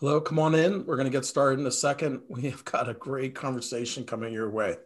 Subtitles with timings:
[0.00, 0.84] Hello, come on in.
[0.84, 2.20] We're going to get started in a second.
[2.28, 4.76] We have got a great conversation coming your way.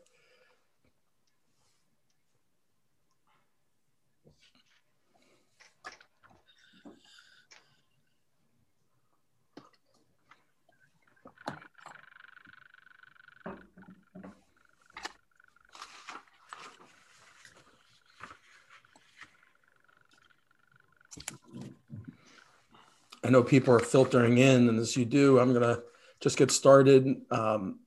[23.30, 25.84] I know people are filtering in, and as you do, I'm going to
[26.18, 27.78] just get started um,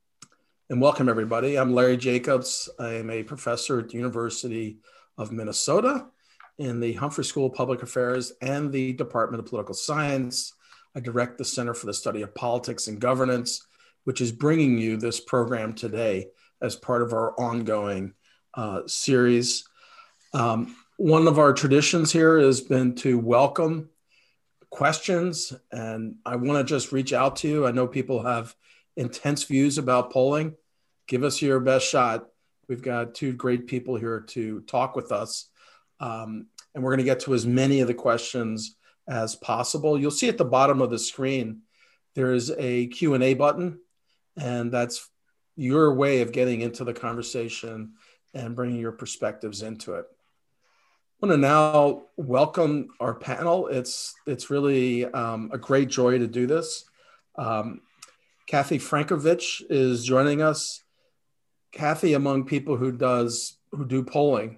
[0.69, 1.59] and welcome everybody.
[1.59, 2.69] I'm Larry Jacobs.
[2.79, 4.77] I am a professor at the University
[5.17, 6.05] of Minnesota
[6.59, 10.53] in the Humphrey School of Public Affairs and the Department of Political Science.
[10.95, 13.67] I direct the Center for the Study of Politics and Governance,
[14.05, 16.27] which is bringing you this program today
[16.61, 18.13] as part of our ongoing
[18.53, 19.67] uh, series.
[20.33, 23.89] Um, one of our traditions here has been to welcome
[24.73, 25.53] questions.
[25.71, 27.67] And I want to just reach out to you.
[27.67, 28.55] I know people have
[28.97, 30.55] intense views about polling.
[31.07, 32.27] Give us your best shot.
[32.67, 35.49] We've got two great people here to talk with us.
[35.99, 38.75] Um, and we're going to get to as many of the questions
[39.07, 39.99] as possible.
[39.99, 41.61] You'll see at the bottom of the screen,
[42.15, 43.79] there is a Q&A button,
[44.37, 45.07] and that's
[45.55, 47.93] your way of getting into the conversation
[48.33, 50.05] and bringing your perspectives into it.
[51.23, 53.67] Want to now welcome our panel.
[53.67, 56.83] It's it's really um, a great joy to do this.
[57.37, 57.79] Um,
[58.45, 60.83] Kathy Frankovic is joining us.
[61.71, 64.57] Kathy, among people who does who do polling,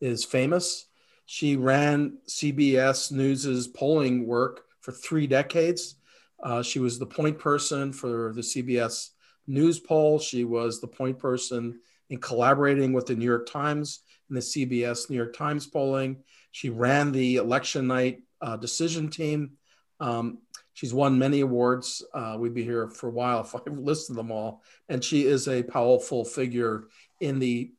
[0.00, 0.86] is famous.
[1.26, 5.96] She ran CBS News's polling work for three decades.
[6.42, 9.10] Uh, she was the point person for the CBS
[9.46, 10.18] News poll.
[10.18, 11.78] She was the point person
[12.08, 16.18] in collaborating with the New York Times in the CBS New York Times polling.
[16.50, 19.52] She ran the election night uh, decision team.
[20.00, 20.38] Um,
[20.74, 22.04] she's won many awards.
[22.12, 24.62] Uh, we'd be here for a while if I listed them all.
[24.88, 26.88] And she is a powerful figure
[27.20, 27.72] in the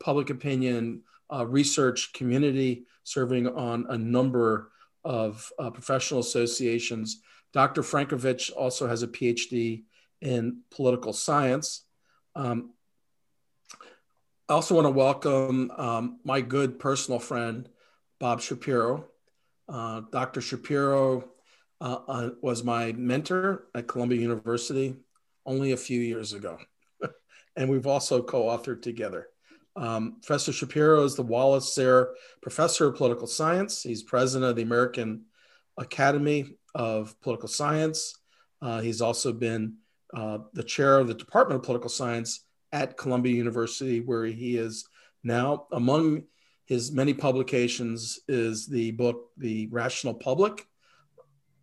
[0.00, 4.70] public opinion uh, research community, serving on a number
[5.04, 7.20] of uh, professional associations.
[7.52, 7.82] Dr.
[7.82, 9.84] Frankovic also has a PhD
[10.20, 11.84] in political science.
[12.34, 12.72] Um,
[14.48, 17.68] I also want to welcome um, my good personal friend,
[18.18, 19.04] Bob Shapiro.
[19.68, 20.40] Uh, Dr.
[20.40, 21.28] Shapiro
[21.82, 24.96] uh, uh, was my mentor at Columbia University
[25.44, 26.56] only a few years ago.
[27.56, 29.26] and we've also co authored together.
[29.76, 33.82] Um, Professor Shapiro is the Wallace Sayre Professor of Political Science.
[33.82, 35.26] He's president of the American
[35.76, 38.18] Academy of Political Science.
[38.62, 39.76] Uh, he's also been
[40.14, 44.86] uh, the chair of the Department of Political Science at Columbia University, where he is
[45.22, 45.66] now.
[45.72, 46.24] Among
[46.64, 50.66] his many publications is the book, The Rational Public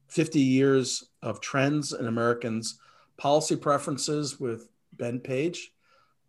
[0.08, 2.80] 50 Years of Trends in Americans'
[3.18, 5.72] Policy Preferences with Ben Page.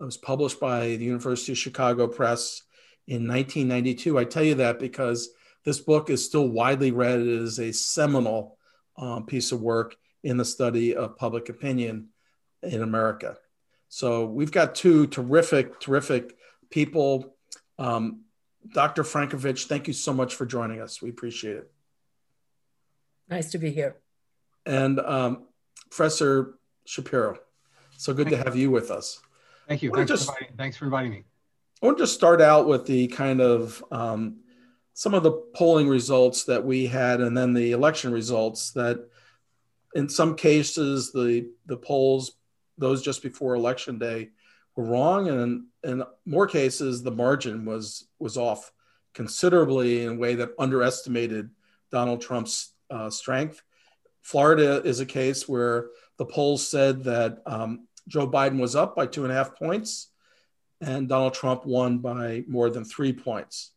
[0.01, 2.63] It was published by the University of Chicago Press
[3.07, 4.19] in 1992.
[4.19, 5.31] I tell you that because
[5.65, 7.21] this book is still widely read.
[7.21, 8.59] It is a seminal
[8.99, 12.09] um, piece of work in the study of public opinion
[12.63, 13.37] in America.
[13.89, 16.37] So we've got two terrific, terrific
[16.71, 17.35] people.
[17.79, 18.23] Um,
[18.73, 19.03] Dr.
[19.03, 21.01] Frankovic, thank you so much for joining us.
[21.01, 21.71] We appreciate it.
[23.29, 23.97] Nice to be here.
[24.65, 25.47] And um,
[25.91, 27.39] Professor Shapiro,
[27.97, 29.21] so good thank to have you with us.
[29.69, 29.91] Thank you.
[29.93, 31.25] Thanks, just, for inviting, thanks for inviting me.
[31.83, 34.39] I want to just start out with the kind of um,
[34.95, 39.09] some of the polling results that we had and then the election results that
[39.95, 42.33] in some cases the the polls
[42.79, 44.31] those just before election day
[44.75, 48.73] were wrong, and in more cases, the margin was was off
[49.15, 51.51] considerably in a way that underestimated
[51.91, 53.63] Donald Trump's uh, strength.
[54.23, 55.89] Florida is a case where
[56.19, 60.09] the polls said that um, Joe Biden was up by two and a half points,
[60.81, 63.71] and Donald Trump won by more than three points.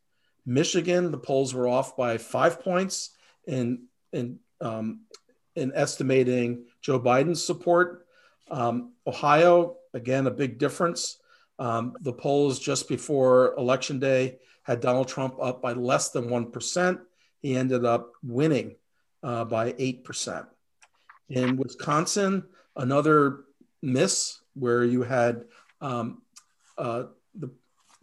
[0.45, 3.11] Michigan, the polls were off by five points
[3.47, 5.01] in in um,
[5.55, 8.05] in estimating Joe Biden's support.
[8.49, 11.17] Um, Ohio, again, a big difference.
[11.57, 16.99] Um, the polls just before Election Day had Donald Trump up by less than 1%.
[17.41, 18.75] He ended up winning
[19.23, 20.45] uh, by 8%.
[21.29, 22.43] In Wisconsin,
[22.75, 23.41] another
[23.81, 25.45] miss where you had
[25.81, 26.21] um,
[26.77, 27.03] uh,
[27.35, 27.51] the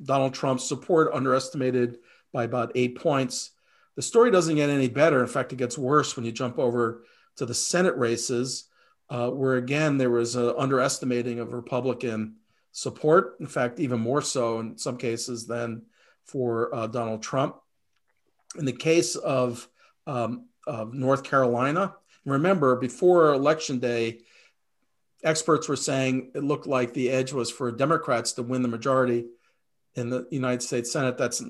[0.03, 1.99] Donald Trump's support underestimated
[2.33, 3.53] by about eight points.
[3.97, 5.21] The story doesn't get any better.
[5.21, 7.05] In fact, it gets worse when you jump over
[7.37, 8.65] to the Senate races
[9.11, 12.37] uh, where again there was an underestimating of Republican
[12.73, 13.37] support.
[13.41, 15.83] In fact, even more so in some cases than
[16.25, 17.57] for uh, Donald Trump.
[18.59, 19.69] In the case of,
[20.07, 21.95] um, of North Carolina,
[22.27, 24.19] Remember, before election day,
[25.23, 29.27] experts were saying it looked like the edge was for Democrats to win the majority
[29.95, 31.17] in the United States Senate.
[31.17, 31.43] That's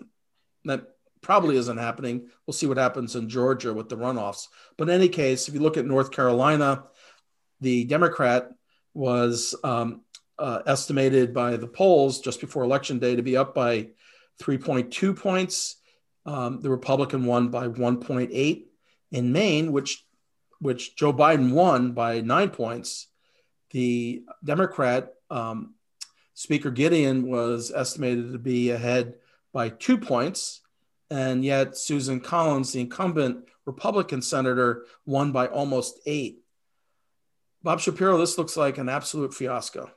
[0.66, 0.84] that
[1.22, 2.28] probably isn't happening.
[2.46, 4.48] We'll see what happens in Georgia with the runoffs.
[4.76, 6.84] But in any case, if you look at North Carolina,
[7.60, 8.50] the Democrat
[8.94, 10.02] was um,
[10.38, 13.88] uh, estimated by the polls just before election day to be up by
[14.42, 15.76] 3.2 points.
[16.24, 18.64] Um, the Republican won by 1.8
[19.12, 20.04] in Maine, which
[20.58, 23.08] which Joe Biden won by nine points.
[23.70, 25.74] The Democrat um,
[26.34, 29.16] Speaker Gideon was estimated to be ahead
[29.52, 30.62] by two points,
[31.10, 36.40] and yet Susan Collins, the incumbent Republican senator, won by almost eight.
[37.66, 39.90] Bob Shapiro, this looks like an absolute fiasco.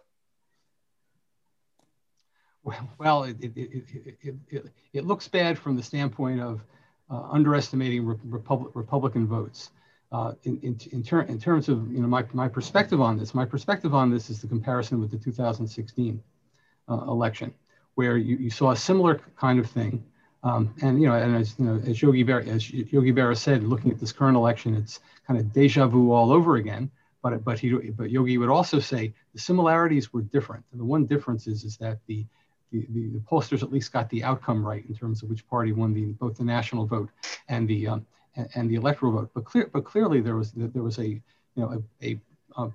[2.97, 6.65] Well, it, it, it, it, looks bad from the standpoint of
[7.11, 9.69] uh, underestimating Repub- Republican votes.
[10.11, 13.93] Uh, in, in, in, terms of you know my, my perspective on this, my perspective
[13.93, 16.23] on this is the comparison with the 2016
[16.89, 17.53] uh, election,
[17.93, 20.03] where you, you saw a similar kind of thing.
[20.41, 23.63] Um, and you know, and as you know, as Yogi Berra, as Yogi Berra said,
[23.63, 26.89] looking at this current election, it's kind of deja vu all over again.
[27.21, 30.63] But but he but Yogi would also say the similarities were different.
[30.71, 32.25] And the one difference is is that the
[32.71, 35.91] the, the, pollsters at least got the outcome right in terms of which party won
[35.91, 37.09] the both the national vote
[37.47, 38.05] and the um,
[38.35, 39.31] and, and, the electoral vote.
[39.33, 41.21] But clear, but clearly there was there was a you
[41.55, 42.19] know a, a,
[42.61, 42.71] a,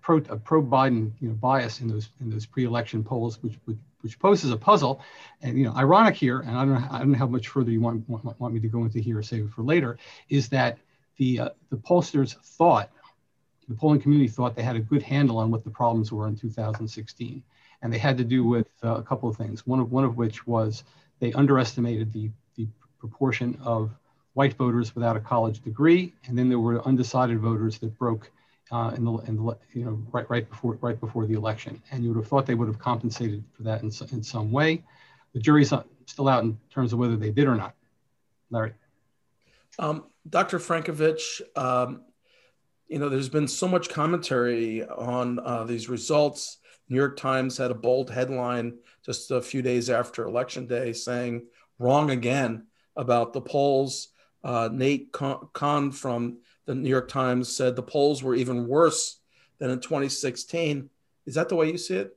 [0.00, 3.76] pro a pro Biden you know bias in those in those pre-election polls, which, which
[4.06, 5.00] which poses a puzzle.
[5.42, 7.72] And you know, ironic here, and I don't know, I don't know how much further
[7.72, 9.98] you want, want, want me to go into here or save for later,
[10.28, 10.78] is that
[11.16, 12.90] the uh, the pollsters thought
[13.68, 16.36] the polling community thought they had a good handle on what the problems were in
[16.36, 17.42] 2016
[17.82, 19.66] and they had to do with uh, a couple of things.
[19.66, 20.84] One of one of which was
[21.20, 22.66] they underestimated the the
[22.98, 23.90] proportion of
[24.34, 28.30] white voters without a college degree, and then there were undecided voters that broke
[28.70, 32.02] uh, in the in the you know right right before right before the election, and
[32.02, 34.82] you would have thought they would have compensated for that in in some way.
[35.32, 35.72] The jury's
[36.06, 37.74] still out in terms of whether they did or not.
[38.50, 38.72] Larry.
[39.78, 40.58] Um, Dr.
[40.58, 42.00] Frankovic, um,
[42.88, 47.70] you know, there's been so much commentary on uh, these results New York Times had
[47.70, 51.46] a bold headline just a few days after Election Day saying,
[51.78, 52.66] wrong again
[52.96, 54.08] about the polls.
[54.44, 59.20] Uh, Nate Cohn from the New York Times said the polls were even worse
[59.58, 60.88] than in 2016.
[61.26, 62.16] Is that the way you see it?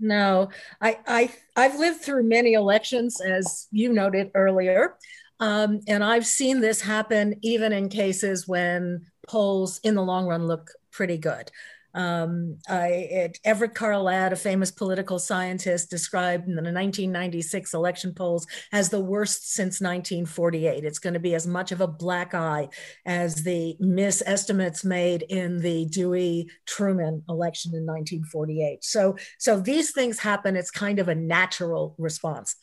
[0.00, 0.48] No,
[0.80, 4.96] I, I I've lived through many elections, as you noted earlier,
[5.40, 10.48] um, and I've seen this happen even in cases when polls in the long run
[10.48, 11.52] look pretty good.
[11.94, 18.46] Um, I, it, Everett Carl Ladd, a famous political scientist, described the 1996 election polls
[18.72, 20.84] as the worst since 1948.
[20.84, 22.68] It's going to be as much of a black eye
[23.06, 28.84] as the misestimates made in the Dewey Truman election in 1948.
[28.84, 30.56] So, so these things happen.
[30.56, 32.56] It's kind of a natural response.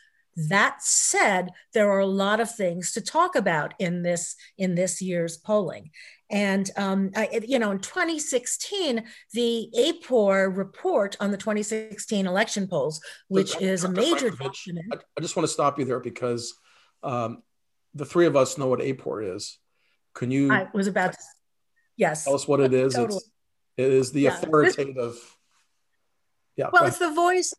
[0.49, 5.01] That said, there are a lot of things to talk about in this in this
[5.01, 5.89] year's polling.
[6.29, 9.03] And, um, I, you know, in 2016,
[9.33, 14.87] the AAPOR report on the 2016 election polls, which so, is a major document.
[14.91, 16.53] I, just want to stop you there because
[17.01, 17.43] um,
[17.93, 19.57] the three of us know what AAPOR is.
[20.13, 20.51] Can you?
[20.51, 21.19] I was about to,
[21.95, 22.25] yes.
[22.25, 22.95] Tell us what it is.
[22.95, 23.17] Totally.
[23.17, 23.29] It's,
[23.77, 24.37] it is the yeah.
[24.37, 25.15] authoritative.
[26.57, 26.69] Yeah.
[26.73, 27.53] Well, it's the voice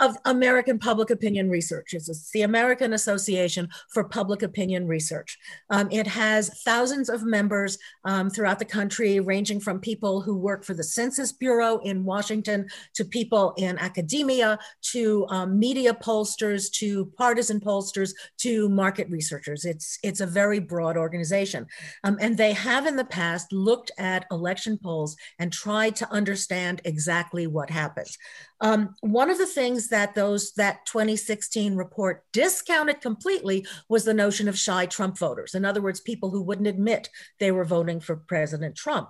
[0.00, 1.92] of American Public Opinion Research.
[1.92, 5.38] It's the American Association for Public Opinion Research.
[5.68, 10.64] Um, it has thousands of members um, throughout the country, ranging from people who work
[10.64, 14.58] for the Census Bureau in Washington to people in academia
[14.92, 19.64] to um, media pollsters to partisan pollsters to market researchers.
[19.64, 21.66] It's, it's a very broad organization.
[22.04, 26.80] Um, and they have in the past looked at election polls and tried to understand
[26.84, 28.16] exactly what happens.
[28.60, 34.48] Um, one of the things that those that 2016 report discounted completely was the notion
[34.48, 35.54] of shy Trump voters.
[35.54, 39.08] In other words, people who wouldn't admit they were voting for President Trump.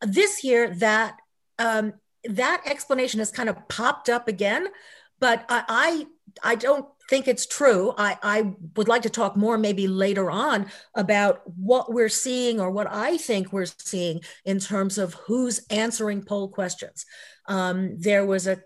[0.00, 1.18] This year, that
[1.58, 4.68] um, that explanation has kind of popped up again,
[5.20, 6.06] but I
[6.42, 7.94] I, I don't think it's true.
[7.96, 12.70] I, I would like to talk more maybe later on about what we're seeing or
[12.70, 17.06] what I think we're seeing in terms of who's answering poll questions.
[17.46, 18.60] Um, there was a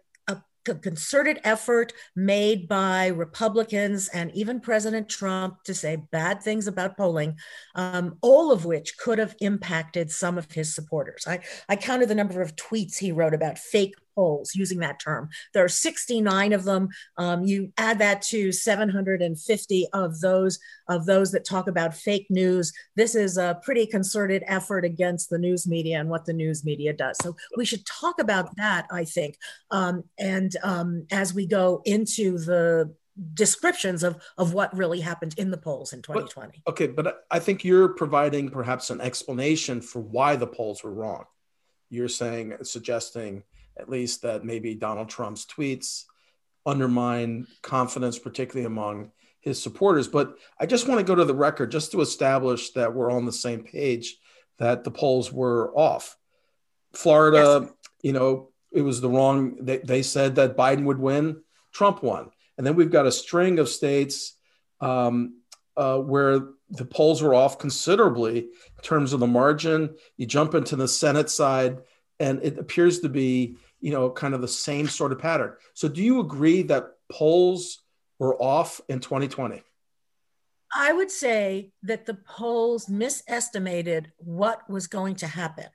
[0.65, 7.37] concerted effort made by Republicans and even President Trump to say bad things about polling,
[7.75, 11.25] um, all of which could have impacted some of his supporters.
[11.27, 15.29] I, I counted the number of tweets he wrote about fake polls using that term.
[15.55, 16.89] There are 69 of them.
[17.17, 22.73] Um, you add that to 750 of those of those that talk about fake news.
[22.97, 26.93] This is a pretty concerted effort against the news media and what the news media
[26.93, 27.17] does.
[27.23, 29.37] So we should talk about that, I think.
[29.71, 32.95] Um, and um, as we go into the
[33.35, 36.63] descriptions of of what really happened in the polls in 2020.
[36.65, 40.93] But, okay, but I think you're providing perhaps an explanation for why the polls were
[40.93, 41.25] wrong.
[41.91, 43.43] You're saying suggesting
[43.77, 46.05] at least that maybe Donald Trump's tweets
[46.67, 49.11] undermine confidence particularly among
[49.41, 52.95] his supporters, but I just want to go to the record just to establish that
[52.95, 54.19] we're on the same page
[54.59, 56.19] that the polls were off.
[56.93, 57.73] Florida, yes.
[58.03, 62.31] you know, it was the wrong they, they said that Biden would win, Trump won
[62.61, 64.35] and then we've got a string of states
[64.83, 65.41] um,
[65.79, 69.97] uh, where the polls were off considerably in terms of the margin.
[70.19, 71.79] You jump into the Senate side,
[72.21, 75.55] and it appears to be, you know, kind of the same sort of pattern.
[75.75, 77.81] So, do you agree that polls
[78.19, 79.63] were off in 2020?
[80.73, 85.67] I would say that the polls misestimated what was going to happen.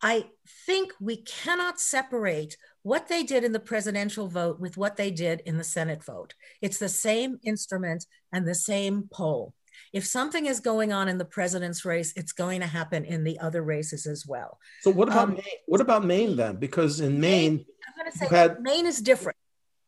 [0.00, 0.26] I
[0.66, 5.40] think we cannot separate what they did in the presidential vote with what they did
[5.40, 6.34] in the Senate vote.
[6.60, 9.54] It's the same instrument and the same poll.
[9.92, 13.38] If something is going on in the president's race, it's going to happen in the
[13.38, 14.58] other races as well.
[14.80, 15.58] So what about um, Maine?
[15.66, 16.56] What about Maine then?
[16.56, 18.60] Because in Maine, Maine I'm going to say had...
[18.62, 19.36] Maine is different.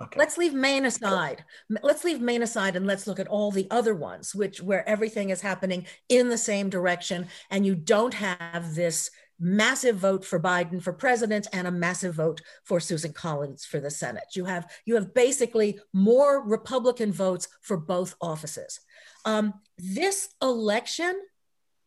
[0.02, 0.18] Okay.
[0.18, 1.44] Let's leave Maine aside.
[1.82, 5.30] Let's leave Maine aside and let's look at all the other ones, which where everything
[5.30, 10.82] is happening in the same direction, and you don't have this massive vote for Biden
[10.82, 14.24] for president and a massive vote for Susan Collins for the Senate.
[14.34, 18.80] You have you have basically more Republican votes for both offices.
[19.24, 21.20] Um, this election,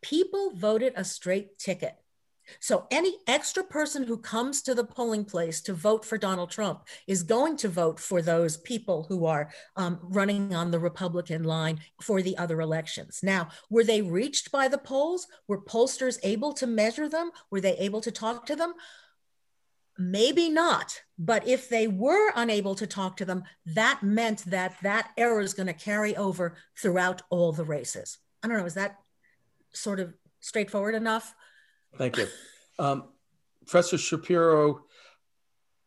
[0.01, 1.96] people voted a straight ticket.
[2.60, 6.88] So any extra person who comes to the polling place to vote for Donald Trump
[7.06, 11.79] is going to vote for those people who are um, running on the Republican line
[12.01, 13.20] for the other elections.
[13.22, 15.27] Now, were they reached by the polls?
[15.48, 17.32] Were pollsters able to measure them?
[17.51, 18.74] Were they able to talk to them?
[19.98, 21.01] Maybe not.
[21.18, 25.54] But if they were unable to talk to them, that meant that that error is
[25.54, 28.20] going to carry over throughout all the races.
[28.44, 28.66] I don't know.
[28.66, 28.98] Is that
[29.74, 31.34] sort of straightforward enough?
[31.98, 32.27] Thank you.
[32.77, 33.06] Um,
[33.66, 34.86] Professor Shapiro,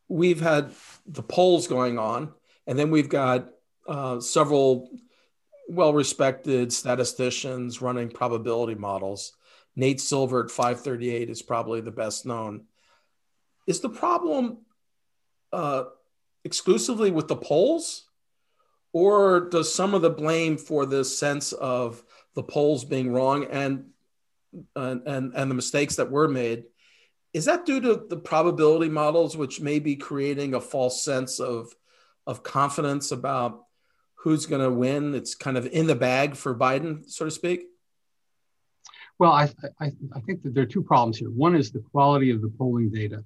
[0.09, 0.73] we've had
[1.07, 2.33] the polls going on,
[2.67, 3.49] and then we've got
[3.88, 4.90] uh, several
[5.69, 9.33] well respected statisticians running probability models.
[9.76, 12.64] Nate Silver at 538 is probably the best known.
[13.71, 14.45] Is the problem
[15.53, 15.85] uh,
[16.45, 18.09] exclusively with the polls?
[18.93, 22.03] Or does some of the blame for this sense of
[22.35, 23.85] the polls being wrong and
[24.75, 26.65] and, and, and the mistakes that were made,
[27.33, 31.73] is that due to the probability models, which may be creating a false sense of,
[32.27, 33.62] of confidence about
[34.15, 35.15] who's going to win?
[35.15, 37.61] It's kind of in the bag for Biden, so to speak.
[39.21, 39.49] Well, I,
[39.81, 41.31] I, I think that there are two problems here.
[41.31, 43.23] One is the quality of the polling data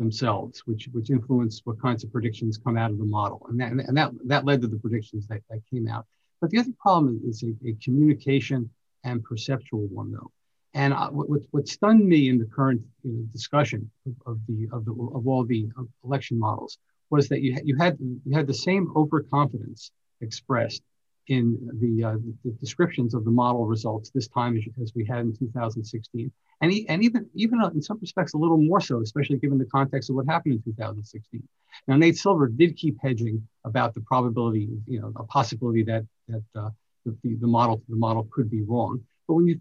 [0.00, 3.70] themselves, which which influence what kinds of predictions come out of the model, and that
[3.70, 6.04] and that that led to the predictions that, that came out.
[6.40, 8.70] But the other problem is a, a communication
[9.04, 10.32] and perceptual one, though.
[10.72, 14.68] And uh, what, what stunned me in the current you know, discussion of, of, the
[14.72, 16.78] of the of all the um, election models
[17.10, 19.90] was that you you had you had the same overconfidence
[20.20, 20.82] expressed
[21.30, 25.20] in the, uh, the descriptions of the model results this time as, as we had
[25.20, 29.38] in 2016, and, he, and even even in some respects a little more so, especially
[29.38, 31.42] given the context of what happened in 2016.
[31.86, 36.42] Now Nate Silver did keep hedging about the probability, you know, a possibility that that
[36.56, 36.70] uh,
[37.06, 39.00] the, the model the model could be wrong.
[39.28, 39.60] But when you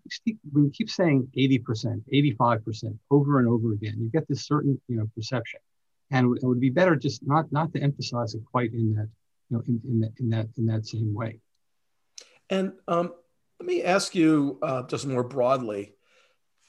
[0.51, 2.01] when you keep saying 80%,
[2.41, 5.59] 85% over and over again, you get this certain you know perception,
[6.09, 9.09] and it would be better just not not to emphasize it quite in that
[9.51, 11.39] you know in, in that in that in that same way.
[12.49, 13.13] And um,
[13.59, 15.93] let me ask you uh, just more broadly.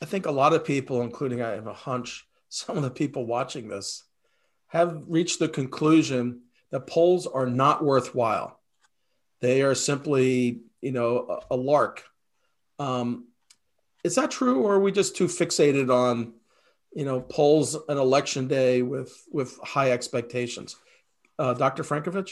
[0.02, 3.26] I think a lot of people, including I have a hunch, some of the people
[3.26, 4.04] watching this,
[4.68, 8.60] have reached the conclusion that polls are not worthwhile.
[9.40, 12.04] They are simply, you know, a, a lark
[12.80, 13.26] um,
[14.02, 16.32] is that true, or are we just too fixated on,
[16.94, 20.76] you know, polls an election day with with high expectations?
[21.38, 21.82] Uh, Dr.
[21.82, 22.30] Frankovic.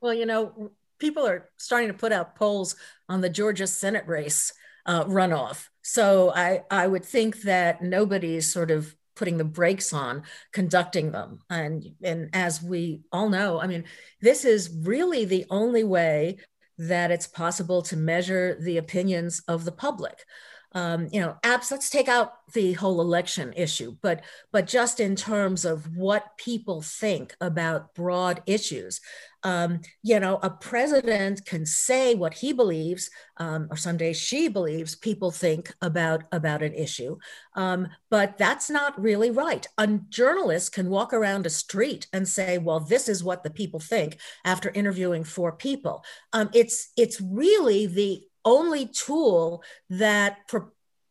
[0.00, 2.76] Well, you know, people are starting to put out polls
[3.08, 4.52] on the Georgia Senate race
[4.86, 5.66] uh, runoff.
[5.82, 11.40] So I I would think that nobody's sort of putting the brakes on conducting them
[11.50, 13.84] and and as we all know i mean
[14.22, 16.38] this is really the only way
[16.78, 20.24] that it's possible to measure the opinions of the public.
[20.72, 21.70] um, you know, apps.
[21.70, 26.80] Let's take out the whole election issue, but but just in terms of what people
[26.80, 29.00] think about broad issues,
[29.42, 34.94] um, you know, a president can say what he believes, um, or someday she believes
[34.94, 37.16] people think about about an issue,
[37.54, 39.66] um, but that's not really right.
[39.78, 43.80] A journalist can walk around a street and say, "Well, this is what the people
[43.80, 46.04] think," after interviewing four people.
[46.32, 50.60] Um, it's it's really the only tool that pre-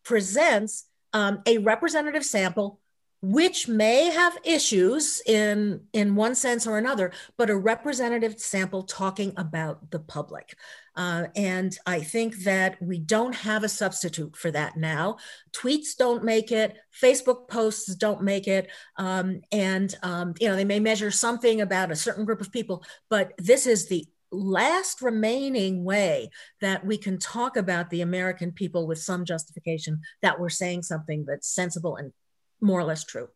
[0.03, 2.79] presents um, a representative sample
[3.21, 9.33] which may have issues in in one sense or another but a representative sample talking
[9.38, 10.55] about the public.
[10.95, 15.17] Uh, and i think that we don't have a substitute for that now.
[15.51, 16.77] Tweets don't make it.
[17.01, 18.69] Facebook posts don't make it.
[18.97, 22.83] Um, and um, you know they may measure something about a certain group of people
[23.09, 26.29] but this is the last remaining way
[26.61, 31.25] that we can talk about the American people with some justification that we're saying something
[31.25, 32.13] that's sensible and
[32.61, 33.29] more or less true.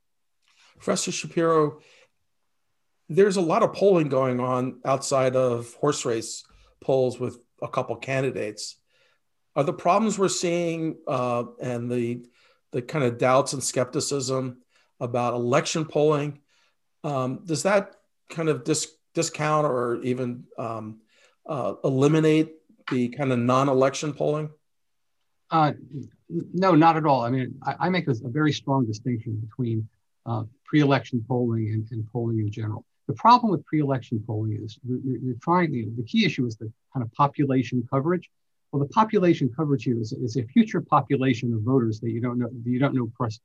[0.76, 1.80] Professor Shapiro,
[3.10, 6.44] there's a lot of polling going on outside of horse race
[6.82, 8.78] polls with a couple candidates.
[9.56, 12.26] Are the problems we're seeing uh, and the
[12.72, 14.58] the kind of doubts and skepticism
[15.00, 16.40] about election polling
[17.04, 17.96] um, does that
[18.30, 21.02] kind of dis- discount or even um,
[21.46, 22.54] uh, eliminate
[22.92, 24.50] the kind of non-election polling?
[25.54, 25.72] Uh,
[26.30, 27.22] no, not at all.
[27.22, 29.88] I mean, I, I make a, a, very strong distinction between
[30.26, 32.84] uh, pre-election polling and, and, polling in general.
[33.08, 35.72] The problem with pre-election polling is you're, you're trying.
[35.96, 38.32] the key issue is the kind of population coverage.
[38.72, 42.40] Well, the population coverage here is, is a future population of voters that you don't
[42.40, 43.40] know you don't know pres-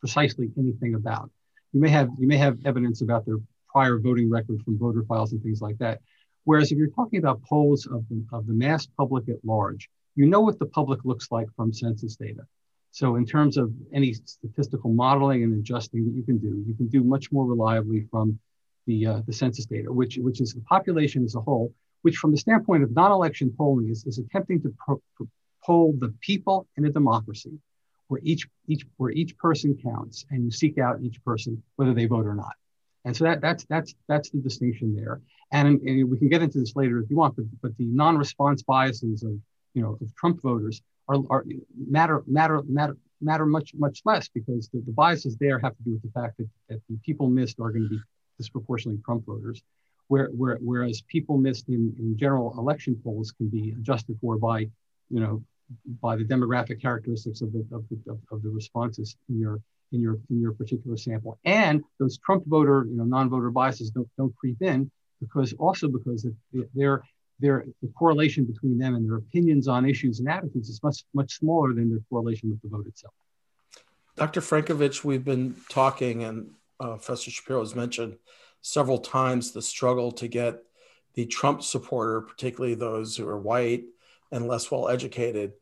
[0.00, 1.30] precisely anything about.
[1.72, 3.36] You may have you may have evidence about their
[3.68, 6.00] prior voting record from voter files and things like that.
[6.42, 10.26] Whereas if you're talking about polls of the, of the mass public at large, you
[10.26, 12.42] know what the public looks like from census data.
[12.90, 16.86] So in terms of any statistical modeling and adjusting that you can do, you can
[16.86, 18.38] do much more reliably from
[18.86, 21.72] the, uh, the census data, which, which is the population as a whole,
[22.02, 25.28] which from the standpoint of non-election polling is, is attempting to pro- pro-
[25.64, 27.58] poll the people in a democracy
[28.08, 32.06] where each, each, where each person counts and you seek out each person, whether they
[32.06, 32.54] vote or not.
[33.04, 35.20] And so that, that's, that's, that's the distinction there.
[35.50, 38.62] And, and, we can get into this later if you want, but, but the non-response
[38.62, 39.32] biases of,
[39.74, 41.44] you know, of Trump voters are, are
[41.76, 45.92] matter, matter, matter, matter much, much less because the, the biases there have to do
[45.92, 48.00] with the fact that, that the people missed are going to be
[48.38, 49.62] disproportionately Trump voters.
[50.08, 54.60] Where, where, whereas people missed in, in general election polls can be adjusted for by,
[54.60, 55.42] you know,
[56.02, 59.60] by the demographic characteristics of the, of the, of, the responses in your
[59.92, 61.38] in your in your particular sample.
[61.44, 66.26] And those Trump voter, you know, non-voter biases don't, don't creep in because also because
[66.74, 67.02] their
[67.40, 71.38] their the correlation between them and their opinions on issues and attitudes is much much
[71.38, 73.14] smaller than their correlation with the vote itself.
[74.16, 74.40] Dr.
[74.40, 78.16] Frankovic, we've been talking, and uh, Professor Shapiro has mentioned
[78.60, 80.62] several times the struggle to get
[81.14, 83.84] the Trump supporter, particularly those who are white
[84.30, 85.52] and less well educated,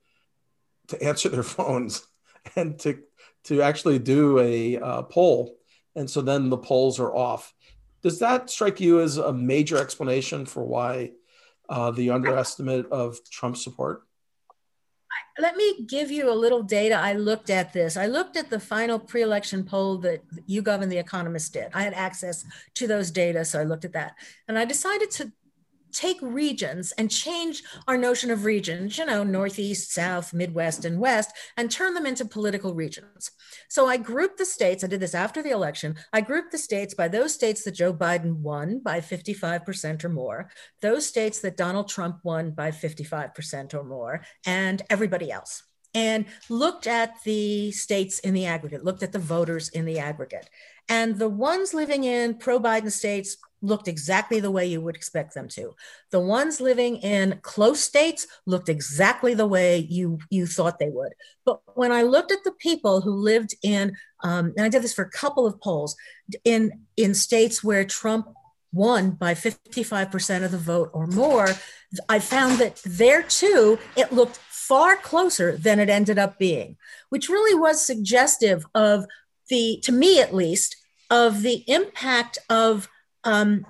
[0.88, 2.06] to answer their phones
[2.56, 2.98] and to
[3.44, 5.56] to actually do a uh, poll.
[5.96, 7.52] And so then the polls are off.
[8.02, 11.12] Does that strike you as a major explanation for why
[11.68, 14.02] uh, the underestimate of Trump support?
[15.38, 16.94] Let me give you a little data.
[16.94, 17.96] I looked at this.
[17.96, 21.68] I looked at the final pre election poll that YouGov and The Economist did.
[21.72, 22.44] I had access
[22.74, 24.14] to those data, so I looked at that.
[24.46, 25.32] And I decided to
[25.92, 31.32] take regions and change our notion of regions, you know, Northeast, South, Midwest, and West,
[31.56, 33.30] and turn them into political regions.
[33.68, 35.96] So I grouped the states, I did this after the election.
[36.12, 40.50] I grouped the states by those states that Joe Biden won by 55% or more,
[40.80, 45.62] those states that Donald Trump won by 55% or more, and everybody else
[45.94, 50.48] and looked at the states in the aggregate, looked at the voters in the aggregate.
[50.88, 55.34] And the ones living in pro Biden states looked exactly the way you would expect
[55.34, 55.74] them to.
[56.10, 61.12] The ones living in close states looked exactly the way you, you thought they would.
[61.46, 64.94] But when I looked at the people who lived in, um, and I did this
[64.94, 65.96] for a couple of polls,
[66.44, 68.26] in, in states where Trump
[68.72, 71.48] won by 55% of the vote or more,
[72.08, 76.76] I found that there too, it looked far closer than it ended up being,
[77.10, 79.04] which really was suggestive of
[79.52, 80.76] the, to me at least,
[81.10, 82.88] of the impact of
[83.24, 83.66] um,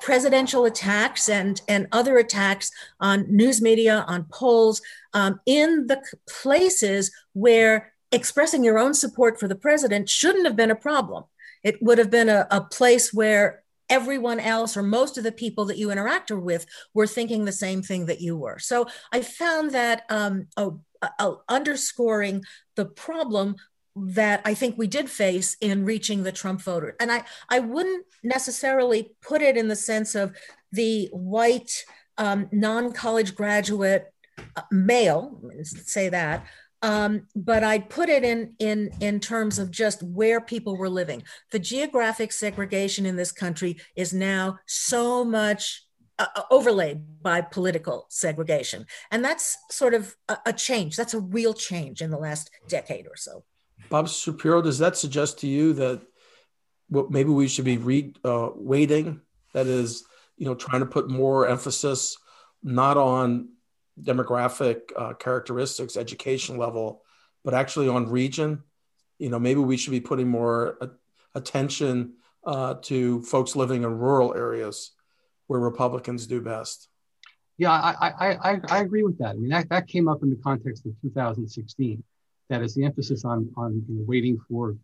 [0.00, 4.82] presidential attacks and, and other attacks on news media, on polls,
[5.14, 10.72] um, in the places where expressing your own support for the president shouldn't have been
[10.72, 11.24] a problem.
[11.62, 15.66] It would have been a, a place where everyone else or most of the people
[15.66, 18.58] that you interacted with were thinking the same thing that you were.
[18.58, 22.42] So I found that um, uh, underscoring
[22.74, 23.56] the problem
[23.94, 26.96] that I think we did face in reaching the Trump voter.
[26.98, 30.34] And I, I wouldn't necessarily put it in the sense of
[30.72, 31.84] the white
[32.18, 34.12] um, non college graduate
[34.56, 36.46] uh, male, say that.
[36.80, 41.22] Um, but I'd put it in, in, in terms of just where people were living.
[41.52, 45.84] The geographic segregation in this country is now so much
[46.18, 48.86] uh, uh overlaid by political segregation.
[49.12, 50.96] And that's sort of a, a change.
[50.96, 53.44] That's a real change in the last decade or so.
[53.92, 56.00] Bob Shapiro, does that suggest to you that
[57.10, 59.20] maybe we should be re, uh, weighting?
[59.52, 60.04] That is,
[60.38, 62.16] you know, trying to put more emphasis
[62.62, 63.50] not on
[64.02, 67.02] demographic uh, characteristics, education level,
[67.44, 68.62] but actually on region.
[69.18, 70.86] You know, maybe we should be putting more uh,
[71.34, 72.14] attention
[72.84, 74.92] to folks living in rural areas
[75.48, 76.88] where Republicans do best.
[77.58, 79.32] Yeah, I, I, I, I agree with that.
[79.32, 82.02] I mean, that, that came up in the context of 2016
[82.52, 84.76] that is the emphasis on, on you know, weighting for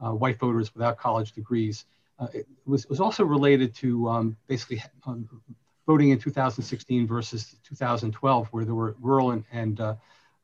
[0.00, 1.84] uh, white voters without college degrees.
[2.20, 5.28] Uh, it was, was also related to um, basically um,
[5.84, 9.96] voting in 2016 versus 2012, where there were rural and, and uh,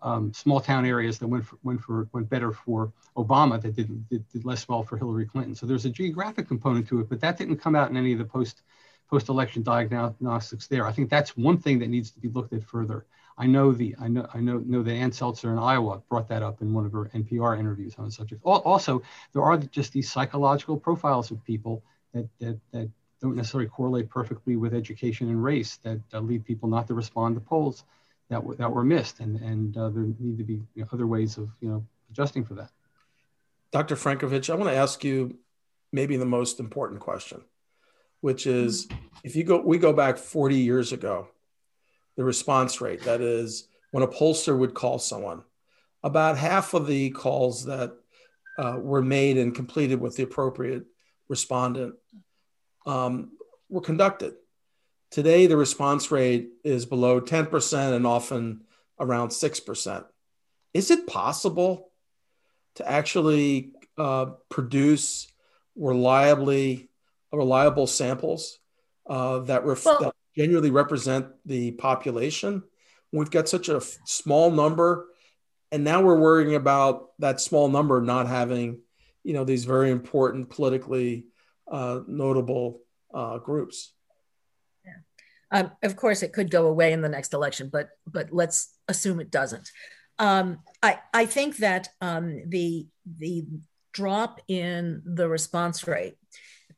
[0.03, 4.09] um, small town areas that went for, went for went better for Obama that did,
[4.09, 5.55] did, did less well for Hillary Clinton.
[5.55, 8.19] So there's a geographic component to it, but that didn't come out in any of
[8.19, 8.63] the post
[9.09, 10.87] post election diagnostics there.
[10.87, 13.07] I think that's one thing that needs to be looked at further.
[13.39, 16.43] I know the I know I know know that Ann Selzer in Iowa brought that
[16.43, 18.43] up in one of her NPR interviews on the subject.
[18.45, 19.01] Also,
[19.33, 22.91] there are just these psychological profiles of people that that, that
[23.23, 27.37] don't necessarily correlate perfectly with education and race that uh, lead people not to respond
[27.37, 27.85] to polls
[28.29, 31.07] that were that were missed, and and uh, there need to be you know, other
[31.07, 32.71] ways of you know adjusting for that.
[33.71, 33.95] Dr.
[33.95, 35.39] Frankovic, I want to ask you
[35.93, 37.43] maybe the most important question,
[38.21, 38.89] which is
[39.23, 41.29] if you go we go back 40 years ago
[42.19, 43.05] the response rate.
[43.05, 45.45] That is, when a pollster would call someone,
[46.03, 47.93] about half of the calls that
[48.59, 50.85] uh, were made and completed with the appropriate
[51.29, 51.95] respondent
[52.87, 53.31] um,
[53.69, 54.35] were conducted.
[55.13, 58.63] Today, the response rate is below 10% and often
[58.99, 60.05] around 6%.
[60.75, 61.93] Is it possible
[62.75, 65.29] to actually uh, produce
[65.77, 66.89] reliably
[67.33, 68.59] reliable samples
[69.09, 72.63] uh, that, ref- well, that genuinely represent the population.
[73.11, 75.09] We've got such a small number,
[75.73, 78.81] and now we're worrying about that small number not having,
[79.25, 81.27] you know, these very important politically
[81.71, 83.93] uh, notable uh, groups.
[84.85, 84.93] Yeah.
[85.51, 89.19] Um, of course, it could go away in the next election, but but let's assume
[89.19, 89.69] it doesn't.
[90.21, 92.87] Um, I I think that um, the
[93.19, 93.45] the
[93.93, 96.18] drop in the response rate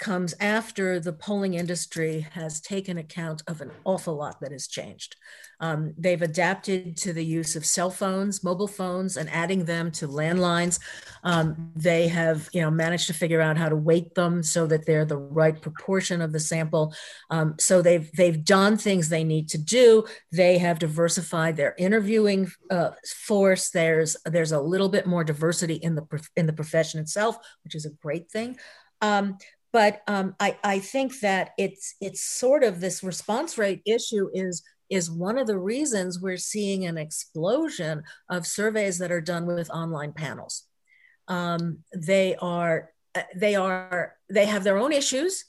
[0.00, 5.14] comes after the polling industry has taken account of an awful lot that has changed.
[5.60, 10.08] Um, they've adapted to the use of cell phones, mobile phones, and adding them to
[10.08, 10.80] landlines.
[11.22, 14.86] Um, they have, you know, managed to figure out how to weight them so that
[14.86, 16.94] they're the right proportion of the sample.
[17.28, 20.06] Um, so they've they've done things they need to do.
[20.32, 22.92] They have diversified their interviewing uh,
[23.26, 23.68] force.
[23.68, 27.84] There's there's a little bit more diversity in the in the profession itself, which is
[27.84, 28.56] a great thing.
[29.02, 29.36] Um,
[29.72, 34.62] but um, I, I think that it's it's sort of this response rate issue is
[34.90, 39.70] is one of the reasons we're seeing an explosion of surveys that are done with
[39.70, 40.64] online panels.
[41.28, 42.90] Um, they are
[43.36, 45.44] they are they have their own issues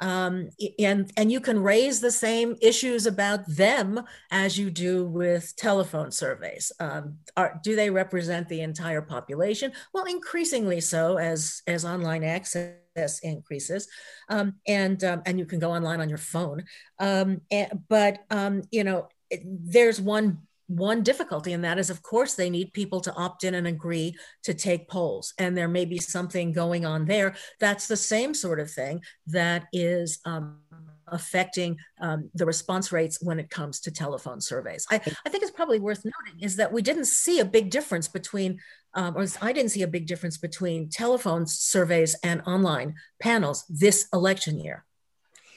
[0.00, 5.54] um, and and you can raise the same issues about them as you do with
[5.56, 6.70] telephone surveys.
[6.78, 9.72] Um, are, do they represent the entire population?
[9.92, 13.88] Well, increasingly so as as online access increases,
[14.28, 16.64] um, and um, and you can go online on your phone.
[16.98, 19.08] Um, and, but um, you know,
[19.44, 23.54] there's one one difficulty, and that is, of course, they need people to opt in
[23.54, 25.34] and agree to take polls.
[25.38, 27.34] And there may be something going on there.
[27.58, 30.58] That's the same sort of thing that is um,
[31.06, 34.86] affecting um, the response rates when it comes to telephone surveys.
[34.90, 38.06] I, I, think it's probably worth noting is that we didn't see a big difference
[38.06, 38.58] between,
[38.92, 44.06] um, or I didn't see a big difference between telephone surveys and online panels this
[44.12, 44.84] election year.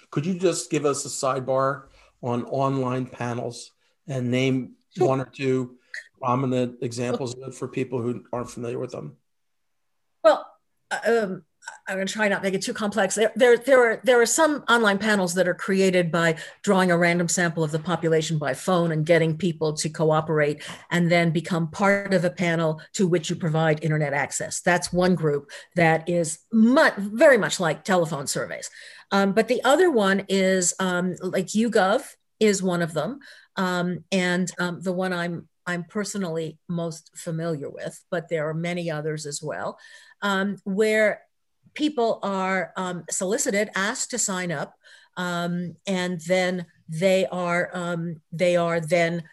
[0.09, 1.83] Could you just give us a sidebar
[2.21, 3.71] on online panels
[4.07, 5.77] and name one or two
[6.19, 9.17] prominent examples of it for people who aren't familiar with them?
[10.23, 10.45] Well,
[10.91, 11.43] uh, um,
[11.87, 13.15] I'm going to try not to make it too complex.
[13.15, 16.97] There, there, there are there are some online panels that are created by drawing a
[16.97, 21.69] random sample of the population by phone and getting people to cooperate, and then become
[21.69, 24.61] part of a panel to which you provide internet access.
[24.61, 28.69] That's one group that is much, very much like telephone surveys.
[29.11, 32.03] Um, but the other one is um, like YouGov
[32.39, 33.19] is one of them,
[33.55, 38.89] um, and um, the one I'm I'm personally most familiar with, but there are many
[38.89, 39.77] others as well,
[40.21, 41.21] um, where
[41.75, 44.73] people are um, solicited, asked to sign up,
[45.17, 49.23] um, and then they are um, they are then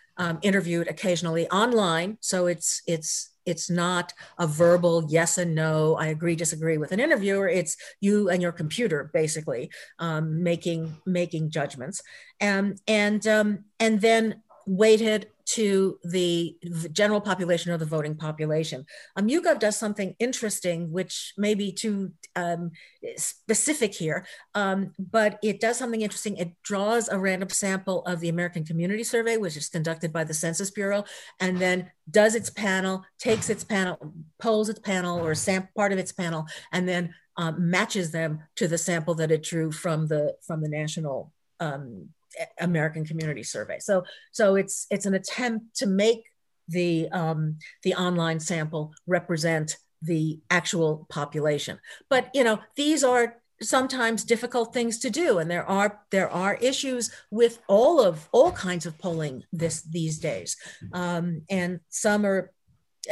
[0.42, 2.18] interviewed occasionally online.
[2.20, 7.00] So it's it's it's not a verbal yes and no, I agree, disagree with an
[7.00, 7.48] interviewer.
[7.48, 12.02] It's you and your computer basically um, making making judgments,
[12.40, 16.54] and and um, and then weighted to the
[16.92, 18.84] general population or the voting population.
[19.16, 22.72] Um, YouGov does something interesting, which may be too um,
[23.16, 26.36] specific here, um, but it does something interesting.
[26.36, 30.34] It draws a random sample of the American Community Survey, which is conducted by the
[30.34, 31.04] Census Bureau,
[31.40, 35.98] and then does its panel, takes its panel, polls its panel or sam- part of
[35.98, 40.36] its panel, and then um, matches them to the sample that it drew from the
[40.46, 42.10] from the national um,
[42.58, 43.78] American Community Survey.
[43.80, 46.24] So, so it's it's an attempt to make
[46.68, 51.78] the um, the online sample represent the actual population.
[52.08, 56.54] But you know, these are sometimes difficult things to do, and there are there are
[56.56, 60.56] issues with all of all kinds of polling this these days,
[60.92, 62.52] um, and some are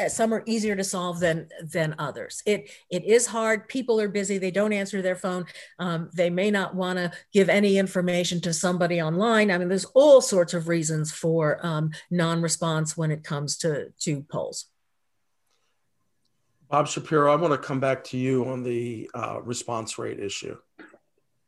[0.08, 2.42] some are easier to solve than than others.
[2.46, 3.68] It it is hard.
[3.68, 4.38] People are busy.
[4.38, 5.46] They don't answer their phone.
[5.78, 9.50] Um, they may not want to give any information to somebody online.
[9.50, 14.22] I mean, there's all sorts of reasons for um, non-response when it comes to to
[14.22, 14.66] polls.
[16.68, 20.56] Bob Shapiro, I want to come back to you on the uh, response rate issue.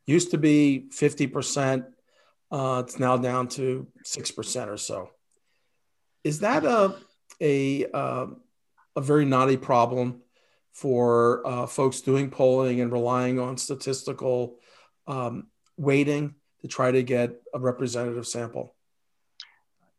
[0.07, 1.87] Used to be 50%.
[2.51, 5.11] Uh, it's now down to 6% or so.
[6.23, 6.97] Is that a
[7.41, 8.27] a uh,
[8.97, 10.23] a very knotty problem
[10.73, 14.59] for uh, folks doing polling and relying on statistical
[15.07, 18.75] um, weighting to try to get a representative sample.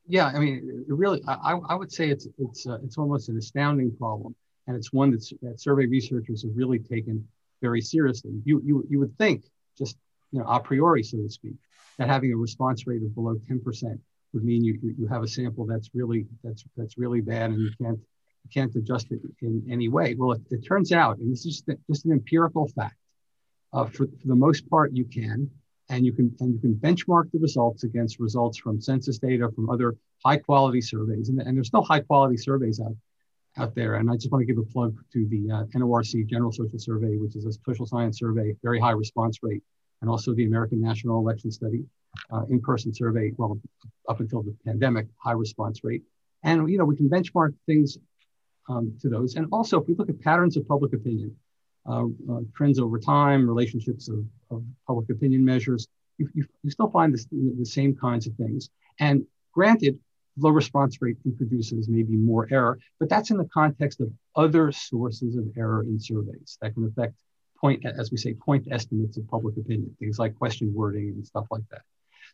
[0.08, 3.96] Yeah, I mean, really, I, I would say it's it's uh, it's almost an astounding
[3.96, 4.36] problem,
[4.68, 7.28] and it's one that's, that survey researchers have really taken
[7.62, 8.32] very seriously.
[8.44, 9.46] You you you would think
[9.78, 9.98] just
[10.32, 11.56] you know a priori, so to speak,
[11.98, 14.00] that having a response rate of below 10%
[14.34, 17.72] would mean you, you have a sample that's really that's that's really bad and you
[17.82, 18.00] can't
[18.44, 20.16] you can't adjust it in any way.
[20.16, 22.96] Well, it, it turns out, and this is just, just an empirical fact,
[23.74, 25.50] uh, for, for the most part you can,
[25.90, 29.70] and you can and you can benchmark the results against results from census data from
[29.70, 32.96] other high quality surveys, and, and there's still high quality surveys out
[33.58, 33.96] out there.
[33.96, 37.18] And I just want to give a plug to the uh, NORC General Social Survey,
[37.18, 39.64] which is a social science survey, very high response rate,
[40.02, 41.84] and also the American National Election Study,
[42.32, 43.60] uh, in-person survey, well,
[44.08, 46.04] up until the pandemic, high response rate.
[46.44, 47.98] And, you know, we can benchmark things
[48.68, 49.36] um, to those.
[49.36, 51.36] And also, if we look at patterns of public opinion,
[51.88, 56.90] uh, uh, trends over time, relationships of, of public opinion measures, you, you, you still
[56.90, 58.70] find this, the same kinds of things.
[59.00, 59.98] And granted,
[60.38, 65.36] low response rate introduces maybe more error, but that's in the context of other sources
[65.36, 67.16] of error in surveys that can affect
[67.60, 71.46] point, as we say, point estimates of public opinion, things like question wording and stuff
[71.52, 71.82] like that.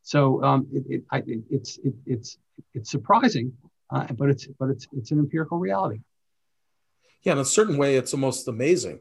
[0.05, 2.37] So um, it, it, I, it, it's it, it's
[2.75, 3.51] it's surprising,
[3.89, 6.01] uh, but it's but it's it's an empirical reality.
[7.23, 8.99] Yeah, in a certain way, it's almost amazing.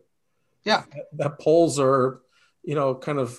[0.64, 2.22] Yeah, that, that polls are,
[2.62, 3.38] you know, kind of,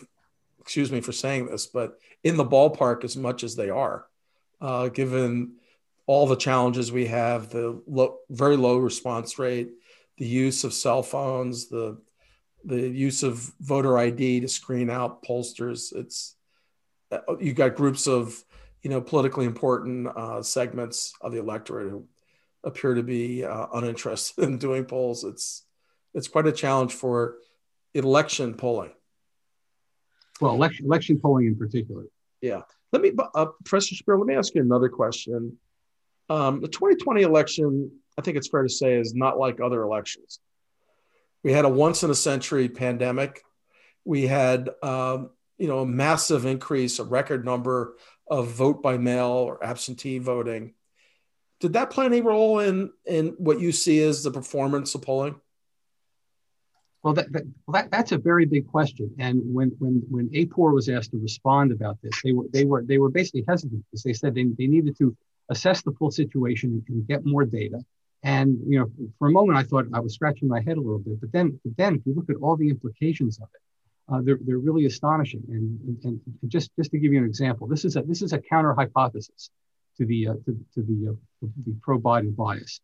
[0.59, 4.05] excuse me for saying this, but in the ballpark as much as they are,
[4.61, 5.55] uh, given
[6.05, 9.71] all the challenges we have, the low, very low response rate,
[10.19, 11.97] the use of cell phones, the
[12.63, 15.95] the use of voter ID to screen out pollsters.
[15.95, 16.34] It's
[17.11, 18.43] uh, you got groups of
[18.81, 22.07] you know politically important uh, segments of the electorate who
[22.63, 25.23] appear to be uh, uninterested in doing polls.
[25.23, 25.63] It's
[26.13, 27.37] it's quite a challenge for
[27.93, 28.91] election polling.
[30.41, 32.05] Well, election election polling in particular.
[32.41, 32.61] Yeah.
[32.91, 35.57] Let me, uh, Professor Shapiro, let me ask you another question.
[36.29, 40.39] Um, the 2020 election, I think it's fair to say, is not like other elections.
[41.43, 43.41] We had a once in a century pandemic.
[44.05, 47.95] We had, um, you know, a massive increase, a record number
[48.27, 50.73] of vote by mail or absentee voting.
[51.59, 55.39] Did that play any role in in what you see as the performance of polling?
[57.03, 59.13] Well, that, that, well that, that's a very big question.
[59.19, 62.83] And when when when AAPOR was asked to respond about this, they were they were
[62.83, 65.15] they were basically hesitant because they said they, they needed to
[65.49, 67.79] assess the full situation and get more data.
[68.23, 70.99] And you know, for a moment, I thought I was scratching my head a little
[70.99, 71.21] bit.
[71.21, 73.61] But then, but then, if you look at all the implications of it,
[74.11, 75.43] uh, they're, they're really astonishing.
[75.49, 78.33] And, and, and, just just to give you an example, this is a this is
[78.33, 79.49] a counter hypothesis
[79.97, 82.81] to the uh, to, to the uh, the pro Biden bias.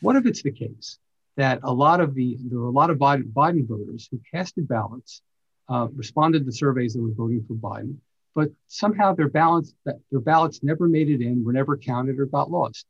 [0.00, 0.98] What if it's the case
[1.36, 4.68] that a lot of the there were a lot of Biden, Biden voters who casted
[4.68, 5.22] ballots,
[5.68, 7.96] uh, responded to surveys that were voting for Biden,
[8.34, 12.50] but somehow their ballots their ballots never made it in, were never counted, or got
[12.50, 12.86] lost.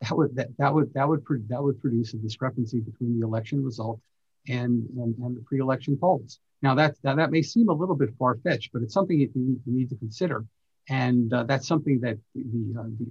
[0.00, 3.64] that would that, that would that would that would produce a discrepancy between the election
[3.64, 4.00] result
[4.48, 6.38] and and, and the pre-election polls.
[6.62, 9.60] Now that, that that may seem a little bit far-fetched, but it's something you need,
[9.66, 10.44] you need to consider,
[10.88, 13.06] and uh, that's something that the, uh, the,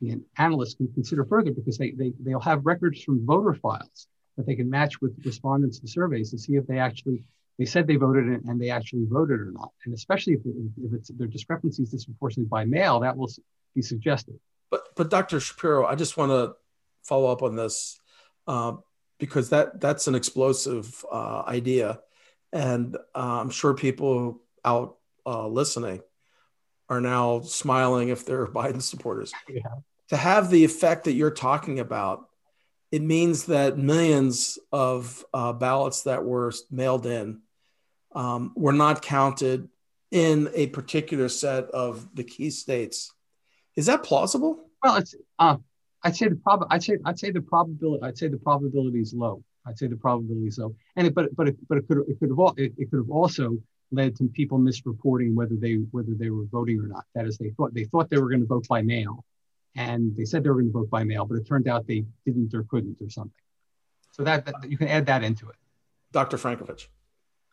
[0.00, 4.46] the analysts can consider further because they, they they'll have records from voter files that
[4.46, 7.22] they can match with respondents to surveys to see if they actually
[7.58, 9.70] they said they voted and they actually voted or not.
[9.84, 13.30] And especially if, if it's their discrepancies disproportionately by mail, that will
[13.74, 14.38] be suggested.
[14.70, 15.40] But but Dr.
[15.40, 16.54] Shapiro, I just want to
[17.04, 17.98] follow up on this
[18.46, 18.72] uh,
[19.18, 22.00] because that that's an explosive uh, idea,
[22.52, 26.02] and uh, I'm sure people out uh, listening
[26.88, 29.32] are now smiling if they're Biden supporters.
[29.48, 29.62] Yeah.
[30.08, 32.28] To have the effect that you're talking about,
[32.92, 37.40] it means that millions of uh, ballots that were mailed in
[38.14, 39.68] um, were not counted
[40.12, 43.12] in a particular set of the key states.
[43.74, 44.60] Is that plausible?
[44.82, 45.14] Well, it's.
[45.38, 45.56] Uh,
[46.02, 46.66] I'd say the prob.
[46.70, 46.98] I'd say.
[47.04, 48.02] I'd say the probability.
[48.02, 49.42] I'd say the probability is low.
[49.66, 50.74] I'd say the probability is low.
[50.96, 52.98] And it, but but it, but it could it could have all, it, it could
[52.98, 53.58] have also
[53.92, 57.04] led to people misreporting whether they whether they were voting or not.
[57.14, 59.24] That is, they thought they thought they were going to vote by mail,
[59.74, 62.04] and they said they were going to vote by mail, but it turned out they
[62.24, 63.32] didn't or couldn't or something.
[64.12, 65.56] So that, that you can add that into it.
[66.12, 66.38] Dr.
[66.38, 66.86] Frankovic.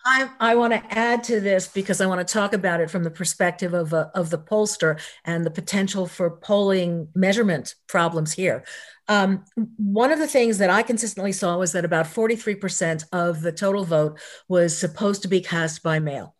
[0.06, 3.04] I, I want to add to this because I want to talk about it from
[3.04, 8.66] the perspective of, uh, of the pollster and the potential for polling measurement problems here.
[9.08, 9.46] Um,
[9.78, 13.86] one of the things that I consistently saw was that about 43% of the total
[13.86, 16.36] vote was supposed to be cast by mail.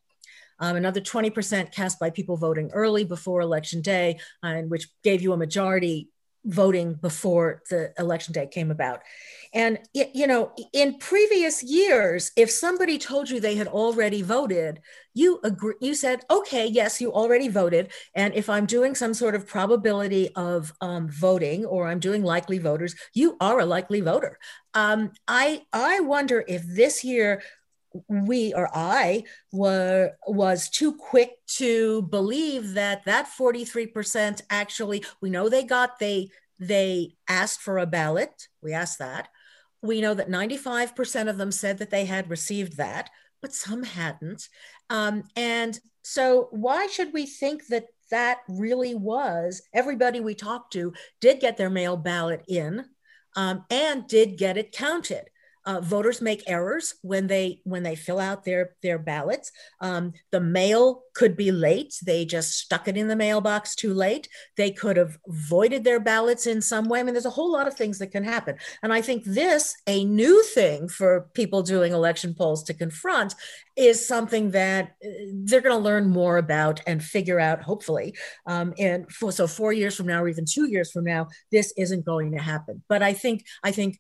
[0.60, 5.34] Um, another 20% cast by people voting early before election day, and which gave you
[5.34, 6.10] a majority
[6.46, 9.02] voting before the election day came about.
[9.54, 14.82] And, you know, in previous years, if somebody told you they had already voted,
[15.14, 17.92] you agree, you said, okay, yes, you already voted.
[18.16, 22.58] And if I'm doing some sort of probability of um, voting or I'm doing likely
[22.58, 24.40] voters, you are a likely voter.
[24.74, 27.44] Um, I, I wonder if this year
[28.08, 35.48] we or I were was too quick to believe that that 43% actually we know
[35.50, 36.30] they got they
[36.60, 39.30] they asked for a ballot we asked that
[39.84, 43.10] we know that 95% of them said that they had received that,
[43.42, 44.48] but some hadn't.
[44.90, 50.94] Um, and so, why should we think that that really was everybody we talked to
[51.20, 52.86] did get their mail ballot in
[53.36, 55.26] um, and did get it counted?
[55.66, 59.52] Uh, voters make errors when they when they fill out their their ballots.
[59.80, 64.28] Um, the mail could be late; they just stuck it in the mailbox too late.
[64.58, 67.00] They could have voided their ballots in some way.
[67.00, 68.58] I mean, there's a whole lot of things that can happen.
[68.82, 73.36] And I think this, a new thing for people doing election polls to confront,
[73.76, 78.16] is something that uh, they're going to learn more about and figure out, hopefully.
[78.46, 81.74] Um, and for, so four years from now, or even two years from now, this
[81.78, 82.84] isn't going to happen.
[82.88, 84.00] But I think I think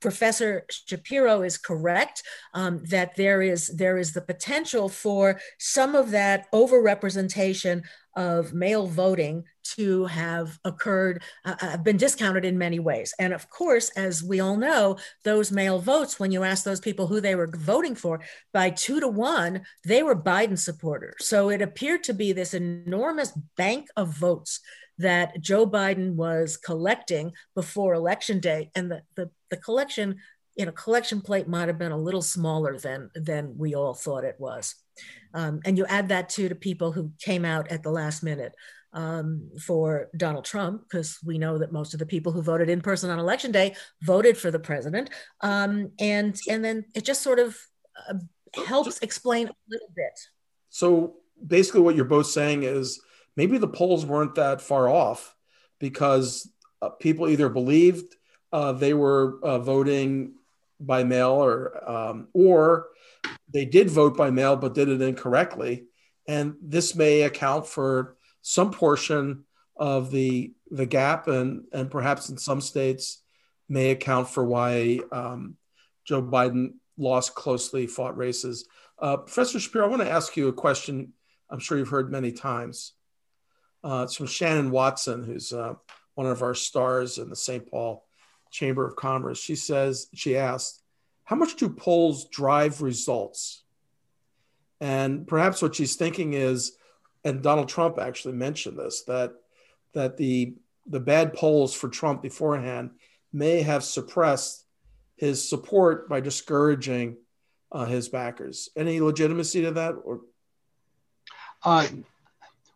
[0.00, 2.22] Professor Shapiro is correct
[2.54, 7.82] um, that there is there is the potential for some of that overrepresentation
[8.16, 13.14] of mail voting to have occurred, uh, uh, been discounted in many ways.
[13.18, 17.06] And of course, as we all know, those mail votes, when you ask those people
[17.06, 18.20] who they were voting for,
[18.52, 21.26] by two to one, they were Biden supporters.
[21.26, 24.60] So it appeared to be this enormous bank of votes
[24.98, 28.70] that Joe Biden was collecting before election day.
[28.74, 30.16] And the, the, the collection,
[30.56, 34.24] you know, collection plate might have been a little smaller than, than we all thought
[34.24, 34.74] it was.
[35.34, 38.54] Um, and you add that to the people who came out at the last minute
[38.92, 42.80] um, for Donald Trump, because we know that most of the people who voted in
[42.80, 45.10] person on election day voted for the president.
[45.42, 47.56] Um, and, and then it just sort of
[48.08, 48.14] uh,
[48.66, 50.18] helps explain a little bit.
[50.70, 53.00] So basically, what you're both saying is
[53.38, 55.36] maybe the polls weren't that far off
[55.78, 56.50] because
[56.82, 58.16] uh, people either believed
[58.52, 60.32] uh, they were uh, voting
[60.80, 62.88] by mail or um, or
[63.52, 65.84] they did vote by mail but did it incorrectly
[66.26, 69.44] and this may account for some portion
[69.76, 73.22] of the the gap and and perhaps in some states
[73.68, 75.56] may account for why um,
[76.04, 78.66] Joe Biden lost closely fought races.
[78.98, 81.12] Uh, Professor Shapiro, I want to ask you a question
[81.50, 82.94] I'm sure you've heard many times.
[83.82, 85.74] Uh, it's from Shannon Watson, who's uh,
[86.14, 87.70] one of our stars in the St.
[87.70, 88.04] Paul
[88.50, 89.40] Chamber of Commerce.
[89.40, 90.82] She says, she asked,
[91.24, 93.62] how much do polls drive results?
[94.80, 96.76] And perhaps what she's thinking is,
[97.24, 99.32] and Donald Trump actually mentioned this, that
[99.92, 100.54] that the
[100.86, 102.90] the bad polls for Trump beforehand
[103.32, 104.64] may have suppressed
[105.16, 107.16] his support by discouraging
[107.72, 108.70] uh, his backers.
[108.76, 109.92] Any legitimacy to that?
[109.92, 110.20] Or
[111.62, 111.86] uh,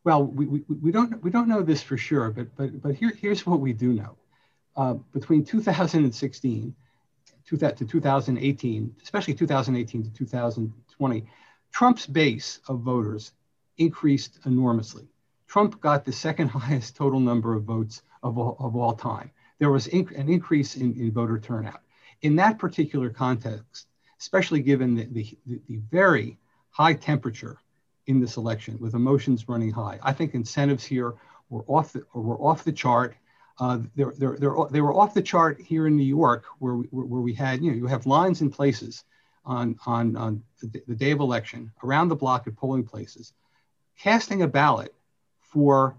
[0.04, 3.12] well, we, we, we don't we don't know this for sure, but but but here
[3.20, 4.16] here's what we do know.
[4.76, 6.74] uh, between 2016
[7.46, 11.26] to to 2018, especially 2018 to 2020,
[11.72, 13.32] Trump's base of voters
[13.78, 15.08] increased enormously.
[15.48, 19.30] Trump got the second highest total number of votes of all, of all time.
[19.60, 21.82] There was inc- an increase in, in voter turnout.
[22.22, 23.88] In that particular context,
[24.20, 25.38] especially given the, the,
[25.68, 26.38] the very
[26.70, 27.58] high temperature
[28.06, 31.14] in this election with emotions running high, I think incentives here
[31.48, 33.14] were off the, were off the chart.
[33.58, 36.86] Uh, they're, they're, they're, they were off the chart here in New York, where we,
[36.90, 39.04] where we had, you know, you have lines in places
[39.44, 43.32] on, on, on the, the day of election around the block at polling places,
[43.98, 44.94] casting a ballot
[45.40, 45.96] for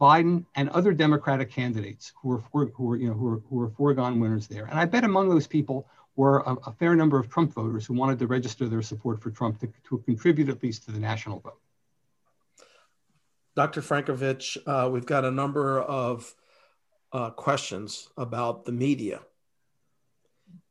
[0.00, 3.70] Biden and other Democratic candidates who were, who were, you know, who were, who were
[3.70, 4.66] foregone winners there.
[4.66, 7.94] And I bet among those people were a, a, fair number of Trump voters who
[7.94, 11.40] wanted to register their support for Trump to, to contribute at least to the national
[11.40, 11.58] vote.
[13.56, 13.82] Dr.
[13.82, 16.34] Frankovic, uh, we've got a number of
[17.12, 19.20] uh, questions about the media.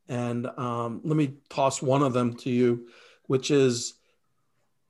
[0.08, 2.88] And um, let me toss one of them to you,
[3.26, 3.94] which is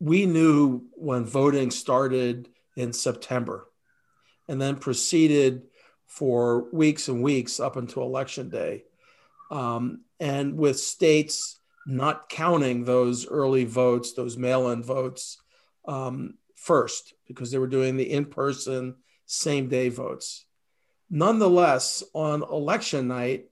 [0.00, 3.68] we knew when voting started in September
[4.48, 5.62] and then proceeded
[6.06, 8.84] for weeks and weeks up until election day.
[9.50, 15.38] Um, and with states not counting those early votes, those mail in votes
[15.86, 20.46] um, first, because they were doing the in person, same day votes.
[21.10, 23.46] Nonetheless, on election night,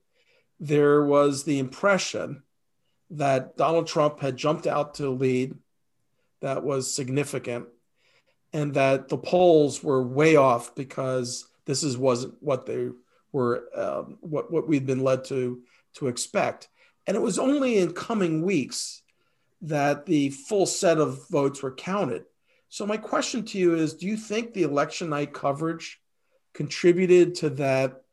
[0.59, 2.43] there was the impression
[3.11, 5.53] that Donald Trump had jumped out to lead
[6.41, 7.67] that was significant
[8.51, 12.89] and that the polls were way off because this is wasn't what they
[13.31, 15.61] were um, what what we'd been led to
[15.93, 16.69] to expect
[17.07, 19.01] and it was only in coming weeks
[19.61, 22.23] that the full set of votes were counted
[22.69, 25.99] so my question to you is do you think the election night coverage
[26.53, 28.03] contributed to that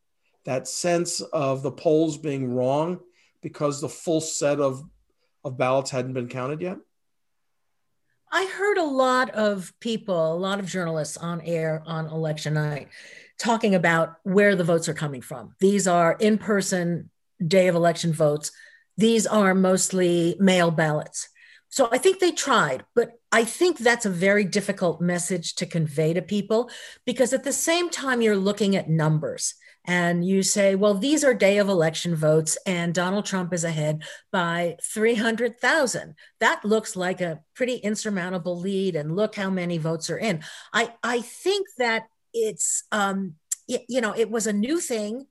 [0.45, 3.01] that sense of the polls being wrong
[3.43, 4.83] because the full set of,
[5.45, 6.79] of ballots hadn't been counted yet?
[8.33, 12.89] I heard a lot of people, a lot of journalists on air on election night
[13.39, 15.55] talking about where the votes are coming from.
[15.59, 17.11] These are in person
[17.47, 18.53] day of election votes.
[18.97, 21.29] These are mostly mail ballots.
[21.71, 26.13] So I think they tried, but I think that's a very difficult message to convey
[26.15, 26.69] to people
[27.07, 29.55] because at the same time, you're looking at numbers
[29.87, 34.03] and you say, well, these are day of election votes, and Donald Trump is ahead
[34.31, 36.15] by 300,000.
[36.41, 40.45] That looks like a pretty insurmountable lead, and look how many votes are in.
[40.73, 43.37] I, I think that it's, um,
[43.67, 45.27] you know, it was a new thing.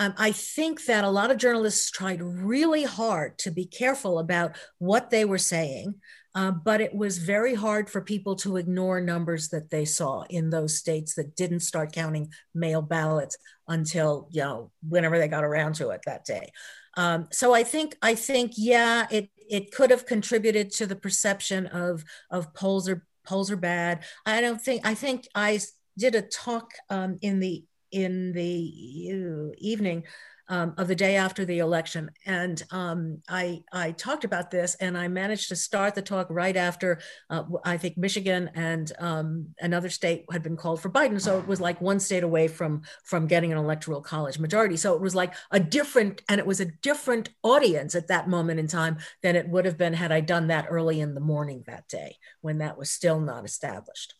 [0.00, 4.56] Um, I think that a lot of journalists tried really hard to be careful about
[4.78, 5.96] what they were saying.
[6.34, 10.48] Uh, but it was very hard for people to ignore numbers that they saw in
[10.48, 13.36] those states that didn't start counting mail ballots
[13.68, 16.50] until you know whenever they got around to it that day.
[16.96, 21.66] Um, so I think I think yeah, it it could have contributed to the perception
[21.66, 24.04] of of polls are polls are bad.
[24.24, 25.58] I don't think I think I
[25.98, 30.04] did a talk um, in the in the evening
[30.50, 32.10] um, of the day after the election.
[32.26, 36.56] And um, I, I talked about this and I managed to start the talk right
[36.56, 36.98] after
[37.30, 41.20] uh, I think Michigan and um, another state had been called for Biden.
[41.20, 44.76] So it was like one state away from, from getting an electoral college majority.
[44.76, 48.58] So it was like a different, and it was a different audience at that moment
[48.58, 51.62] in time than it would have been had I done that early in the morning
[51.68, 54.14] that day when that was still not established.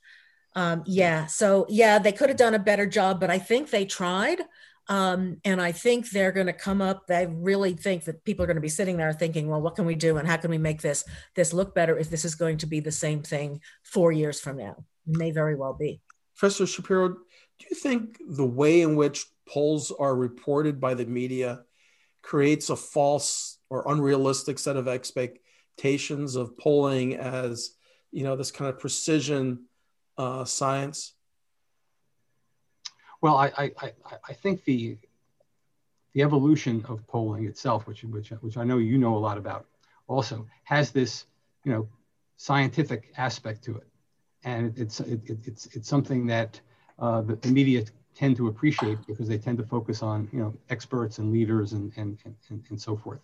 [0.55, 3.85] Um, yeah, so yeah, they could have done a better job, but I think they
[3.85, 4.41] tried.
[4.89, 7.07] Um, and I think they're going to come up.
[7.07, 9.87] They really think that people are going to be sitting there thinking, well, what can
[9.87, 11.05] we do and how can we make this
[11.37, 14.57] this look better if this is going to be the same thing four years from
[14.57, 14.85] now?
[15.07, 16.01] It may very well be.
[16.37, 21.61] Professor Shapiro, do you think the way in which polls are reported by the media
[22.23, 27.77] creates a false or unrealistic set of expectations of polling as
[28.11, 29.67] you know this kind of precision
[30.21, 31.15] uh, science?
[33.23, 33.93] Well, I, I,
[34.29, 34.99] I think the
[36.13, 39.67] the evolution of polling itself, which which which I know you know a lot about,
[40.09, 41.27] also has this
[41.65, 41.89] you know
[42.37, 43.89] scientific aspect to it,
[44.45, 46.61] and it's it, it's it's something that
[46.99, 50.55] uh, the, the, media tend to appreciate because they tend to focus on you know
[50.69, 53.21] experts and leaders and and and, and so forth.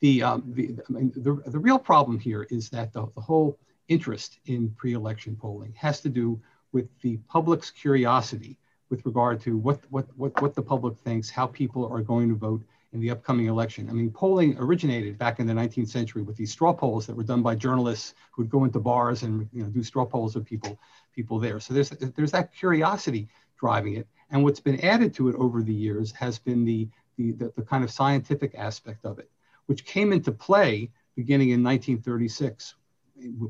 [0.00, 3.58] The, um, the, I mean, the the real problem here is that the, the whole
[3.88, 6.40] interest in pre-election polling has to do
[6.72, 8.58] with the public's curiosity
[8.90, 12.34] with regard to what, what, what, what the public thinks, how people are going to
[12.34, 12.62] vote
[12.92, 13.88] in the upcoming election.
[13.90, 17.22] I mean, polling originated back in the 19th century with these straw polls that were
[17.22, 20.44] done by journalists who would go into bars and you know, do straw polls of
[20.44, 20.78] people,
[21.14, 21.60] people there.
[21.60, 23.28] So there's, there's that curiosity
[23.58, 24.06] driving it.
[24.30, 27.62] And what's been added to it over the years has been the, the, the, the
[27.62, 29.30] kind of scientific aspect of it,
[29.66, 32.74] which came into play beginning in 1936,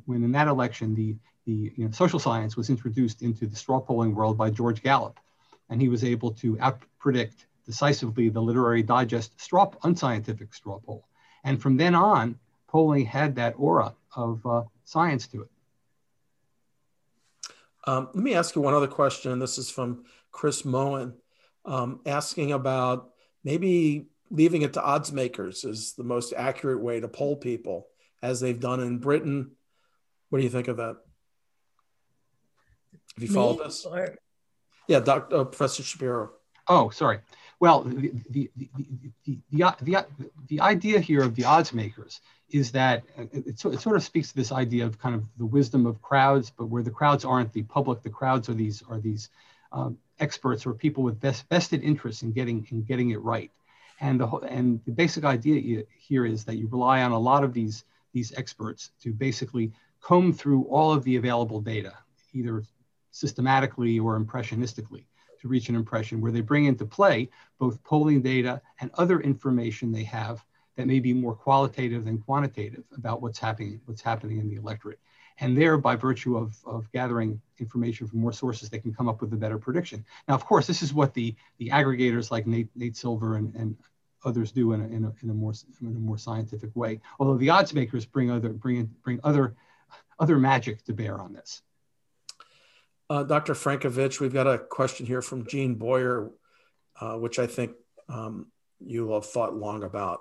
[0.07, 3.81] when in that election, the, the you know, social science was introduced into the straw
[3.81, 5.19] polling world by George Gallup.
[5.71, 11.07] And he was able to out predict decisively the Literary Digest straw, unscientific straw poll.
[11.45, 12.39] And from then on,
[12.69, 15.49] polling had that aura of uh, science to it.
[17.87, 19.39] Um, let me ask you one other question.
[19.39, 21.15] This is from Chris Moen,
[21.65, 23.11] um, asking about
[23.45, 27.87] maybe leaving it to odds makers is the most accurate way to poll people,
[28.23, 29.53] as they've done in Britain.
[30.31, 30.97] What do you think of that?
[33.15, 33.85] Have you followed this?
[33.85, 34.17] Or?
[34.87, 35.37] Yeah, Dr.
[35.37, 36.31] Uh, Professor Shapiro.
[36.69, 37.21] Oh, sorry.
[37.61, 38.71] Well, the, the, the,
[39.27, 40.07] the, the, the,
[40.47, 42.21] the idea here of the odds makers
[42.51, 43.03] is that
[43.33, 46.51] it, it, sort of speaks to this idea of kind of the wisdom of crowds,
[46.51, 49.29] but where the crowds aren't the public, the crowds are these are these
[49.73, 53.51] um, experts or people with best, vested interests in getting in getting it right.
[54.01, 57.53] And the and the basic idea here is that you rely on a lot of
[57.53, 61.95] these these experts to basically comb through all of the available data,
[62.33, 62.63] either
[63.11, 65.05] systematically or impressionistically
[65.41, 67.29] to reach an impression where they bring into play
[67.59, 70.45] both polling data and other information they have
[70.77, 75.01] that may be more qualitative than quantitative about what's happening, what's happening in the electorate.
[75.41, 79.21] And there, by virtue of, of gathering information from more sources, they can come up
[79.21, 80.05] with a better prediction.
[80.27, 83.77] Now, of course, this is what the, the aggregators like Nate, Nate Silver and, and
[84.25, 87.01] others do in a, in, a, in, a more, in a more scientific way.
[87.21, 89.55] Although the odds makers bring other, bring, bring other,
[90.19, 91.63] other magic to bear on this.
[93.11, 93.55] Uh, Dr.
[93.55, 96.31] Frankovic, we've got a question here from Gene Boyer,
[97.01, 97.73] uh, which I think
[98.09, 98.49] um,
[98.81, 100.21] you have thought long about.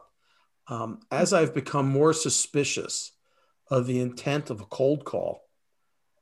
[0.68, 3.12] Um, as I've become more suspicious
[3.70, 5.42] of the intent of a cold call,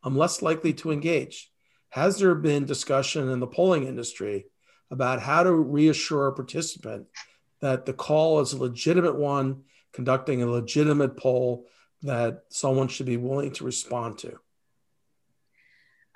[0.04, 1.52] I'm less likely to engage.
[1.90, 4.46] Has there been discussion in the polling industry
[4.92, 7.08] about how to reassure a participant
[7.62, 11.66] that the call is a legitimate one, conducting a legitimate poll
[12.04, 14.40] that someone should be willing to respond to?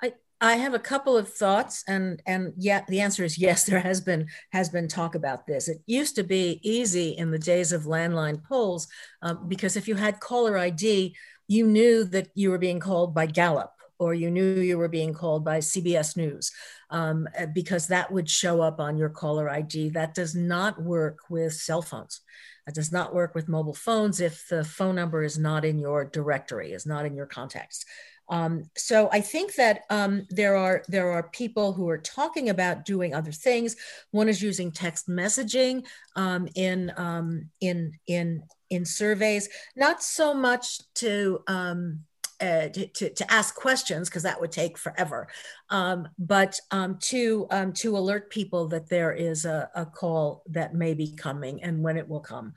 [0.02, 3.64] I I have a couple of thoughts, and and yeah, the answer is yes.
[3.64, 5.68] There has been has been talk about this.
[5.68, 8.88] It used to be easy in the days of landline polls
[9.22, 11.16] um, because if you had caller ID,
[11.48, 15.12] you knew that you were being called by Gallup or you knew you were being
[15.12, 16.50] called by CBS News
[16.88, 19.90] um, because that would show up on your caller ID.
[19.90, 22.22] That does not work with cell phones.
[22.70, 26.04] That does not work with mobile phones if the phone number is not in your
[26.04, 27.84] directory, is not in your contacts.
[28.28, 32.84] Um, so I think that um, there are there are people who are talking about
[32.84, 33.74] doing other things.
[34.12, 40.78] One is using text messaging um, in um, in in in surveys, not so much
[40.94, 42.04] to um,
[42.40, 45.28] uh, to, to, ask questions because that would take forever,
[45.68, 50.74] um, but um, to um, to alert people that there is a, a, call that
[50.74, 52.52] may be coming and when it will come.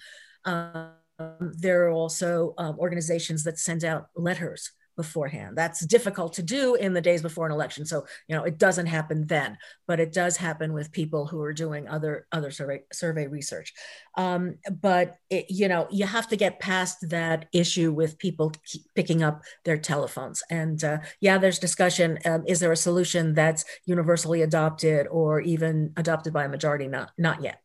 [1.40, 5.58] there are also organizations that send out letters beforehand.
[5.58, 7.86] That's difficult to do in the days before an election.
[7.86, 11.54] So, you know, it doesn't happen then, but it does happen with people who are
[11.54, 13.74] doing other other survey survey research.
[14.16, 18.52] Um, but it, you know, you have to get past that issue with people
[18.96, 20.44] picking up their telephones.
[20.50, 22.20] And uh, yeah, there's discussion.
[22.26, 26.88] Um, is there a solution that's universally adopted or even adopted by a majority?
[26.88, 27.60] Not not yet.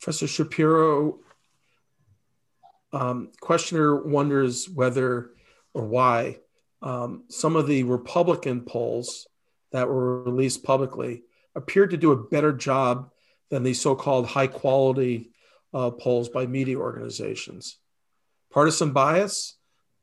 [0.00, 1.20] Professor Shapiro,
[2.92, 5.30] um, questioner wonders whether
[5.74, 6.38] or why
[6.82, 9.26] um, some of the Republican polls
[9.70, 11.22] that were released publicly
[11.54, 13.10] appeared to do a better job
[13.50, 15.30] than the so-called high quality
[15.74, 17.78] uh, polls by media organizations.
[18.50, 19.56] Partisan bias?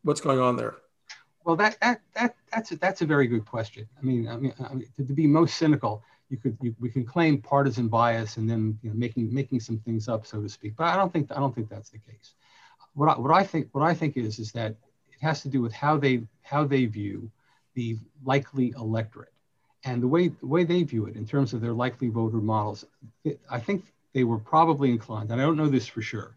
[0.03, 0.75] What's going on there?
[1.43, 3.87] Well, that, that, that that's a, that's a very good question.
[3.97, 6.89] I mean, I mean, I mean to, to, be most cynical, you could you, we
[6.89, 10.49] can claim partisan bias and then you know, making making some things up, so to
[10.49, 10.75] speak.
[10.77, 12.33] But I don't think I don't think that's the case.
[12.93, 14.75] What I, what I think what I think is is that
[15.19, 17.29] has to do with how they how they view
[17.75, 19.33] the likely electorate
[19.85, 22.85] and the way the way they view it in terms of their likely voter models.
[23.49, 26.35] I think they were probably inclined, and I don't know this for sure,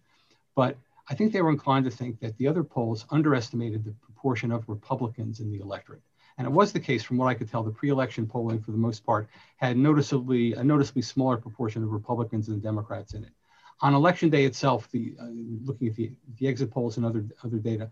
[0.54, 0.76] but
[1.08, 4.68] I think they were inclined to think that the other polls underestimated the proportion of
[4.68, 6.02] Republicans in the electorate.
[6.38, 8.78] And it was the case, from what I could tell, the pre-election polling, for the
[8.78, 13.32] most part, had noticeably a noticeably smaller proportion of Republicans and Democrats in it.
[13.80, 15.26] On election day itself, the uh,
[15.64, 17.90] looking at the, the exit polls and other other data,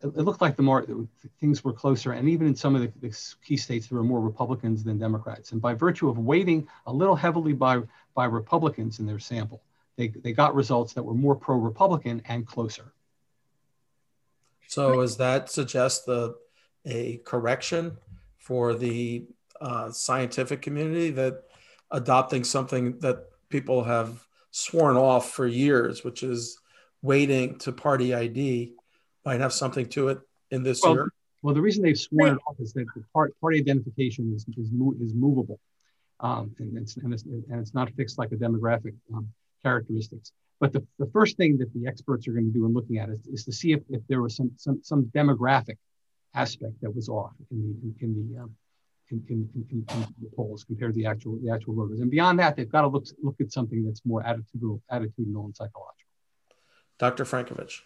[0.00, 0.86] it looked like the more
[1.40, 4.20] things were closer, and even in some of the, the, key states, there were more
[4.20, 5.50] Republicans than Democrats.
[5.50, 7.80] And by virtue of weighting a little heavily by
[8.14, 9.62] by Republicans in their sample,
[9.96, 12.92] they, they got results that were more pro-Republican and closer.
[14.68, 16.36] So does that suggest the
[16.84, 17.96] a correction
[18.38, 19.26] for the
[19.60, 21.42] uh, scientific community that
[21.90, 26.58] adopting something that people have sworn off for years, which is
[27.02, 28.74] weighting to party ID,
[29.28, 30.18] might have something to it
[30.50, 31.12] in this well, year?
[31.42, 34.70] Well, the reason they've sworn it off is that the part, party identification is, is,
[35.06, 35.60] is movable.
[36.20, 39.28] Um, and, it's, and, it's, and it's not fixed like a demographic um,
[39.62, 40.32] characteristics.
[40.60, 43.10] But the, the first thing that the experts are going to do in looking at
[43.10, 45.76] it is, is to see if, if there was some, some, some demographic
[46.34, 48.50] aspect that was off in the, in, in the, um,
[49.10, 52.00] in, in, in, in, the polls compared to the actual, the actual voters.
[52.00, 55.54] And beyond that, they've got to look, look at something that's more attitudinal, attitudinal and
[55.54, 56.08] psychological.
[56.98, 57.24] Dr.
[57.24, 57.82] Frankovic.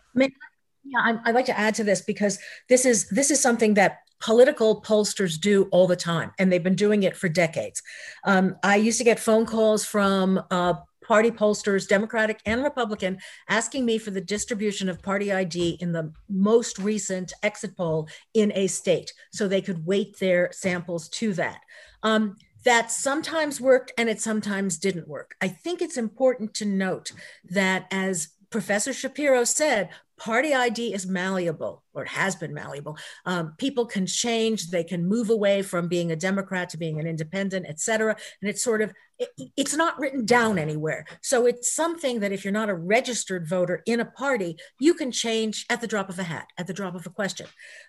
[0.84, 4.82] Yeah, I'd like to add to this because this is this is something that political
[4.82, 7.82] pollsters do all the time, and they've been doing it for decades.
[8.24, 10.74] Um, I used to get phone calls from uh,
[11.04, 13.18] party pollsters, Democratic and Republican,
[13.48, 18.52] asking me for the distribution of party ID in the most recent exit poll in
[18.54, 21.58] a state so they could weight their samples to that.
[22.02, 25.34] Um, that sometimes worked and it sometimes didn't work.
[25.40, 27.12] I think it's important to note
[27.50, 29.88] that, as Professor Shapiro said,
[30.22, 32.96] party ID is malleable or has been malleable.
[33.26, 37.08] Um, people can change, they can move away from being a Democrat to being an
[37.08, 38.14] independent, et cetera.
[38.40, 41.06] And it's sort of, it, it's not written down anywhere.
[41.22, 45.10] So it's something that if you're not a registered voter in a party, you can
[45.10, 47.48] change at the drop of a hat, at the drop of a question.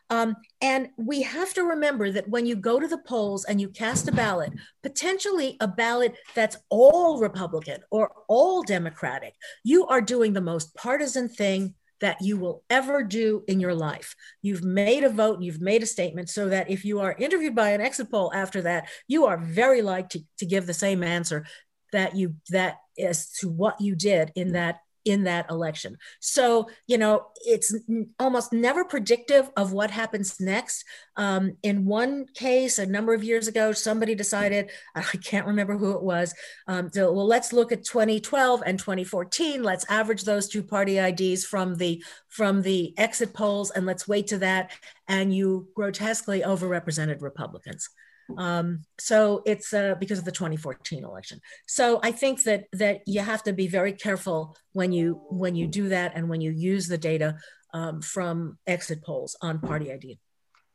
[0.10, 3.70] Um, and we have to remember that when you go to the polls and you
[3.70, 10.34] cast a ballot, potentially a ballot that's all Republican or all Democratic, you are doing
[10.34, 14.14] the most partisan thing that you will ever do in your life.
[14.42, 17.70] You've made a vote, you've made a statement so that if you are interviewed by
[17.70, 21.46] an exit poll after that, you are very likely to, to give the same answer
[21.94, 25.98] that you that as to what you did in that in that election.
[26.20, 27.76] So, you know, it's
[28.20, 30.86] almost never predictive of what happens next.
[31.16, 35.92] Um, in one case, a number of years ago, somebody decided, I can't remember who
[35.92, 36.34] it was,
[36.68, 39.64] um, so, well, let's look at 2012 and 2014.
[39.64, 44.28] Let's average those two party IDs from the from the exit polls and let's weight
[44.28, 44.72] to that.
[45.08, 47.90] And you grotesquely overrepresented Republicans.
[48.38, 51.40] Um, so it's uh, because of the 2014 election.
[51.68, 55.68] So I think that that you have to be very careful when you when you
[55.68, 57.38] do that and when you use the data
[57.74, 60.20] um, from exit polls on party ID.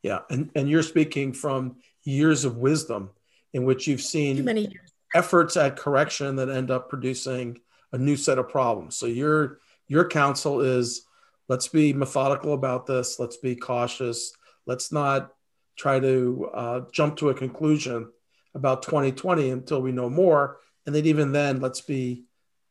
[0.03, 3.11] Yeah, and and you're speaking from years of wisdom
[3.53, 4.92] in which you've seen many years.
[5.14, 7.59] efforts at correction that end up producing
[7.92, 8.96] a new set of problems.
[8.96, 11.03] So your your counsel is
[11.49, 13.18] let's be methodical about this.
[13.18, 14.32] Let's be cautious.
[14.66, 15.32] Let's not
[15.79, 18.11] try to uh, jump to a conclusion
[18.55, 20.59] about 2020 until we know more.
[20.85, 22.24] And then even then, let's be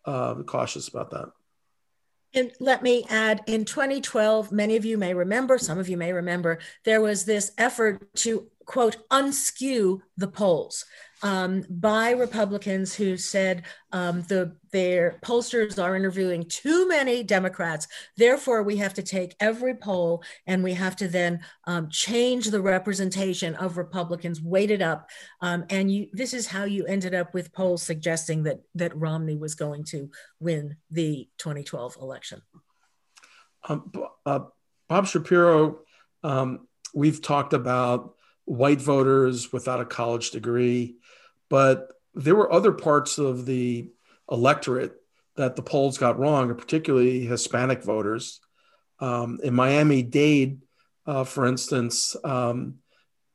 [0.06, 1.30] uh, cautious about that.
[2.34, 6.12] And let me add in 2012, many of you may remember, some of you may
[6.12, 10.86] remember, there was this effort to quote, unskew the polls
[11.24, 17.88] um, by Republicans who said um, the their pollsters are interviewing too many Democrats.
[18.18, 22.62] Therefore, we have to take every poll and we have to then um, change the
[22.62, 25.10] representation of Republicans, weighted up.
[25.42, 29.38] Um, and you, this is how you ended up with polls suggesting that that Romney
[29.38, 32.42] was going to win the 2012 election.
[33.68, 33.92] Um,
[34.26, 34.40] uh,
[34.88, 35.80] Bob Shapiro,
[36.24, 38.17] um, we've talked about
[38.48, 40.96] white voters without a college degree.
[41.50, 43.92] But there were other parts of the
[44.32, 44.94] electorate
[45.36, 48.40] that the polls got wrong, particularly Hispanic voters.
[49.00, 50.62] Um, in Miami Dade,
[51.06, 52.76] uh, for instance, um,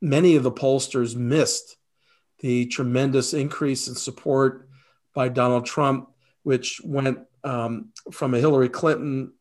[0.01, 1.77] many of the pollsters missed
[2.39, 4.67] the tremendous increase in support
[5.13, 6.09] by Donald Trump,
[6.41, 9.33] which went um, from a Hillary Clinton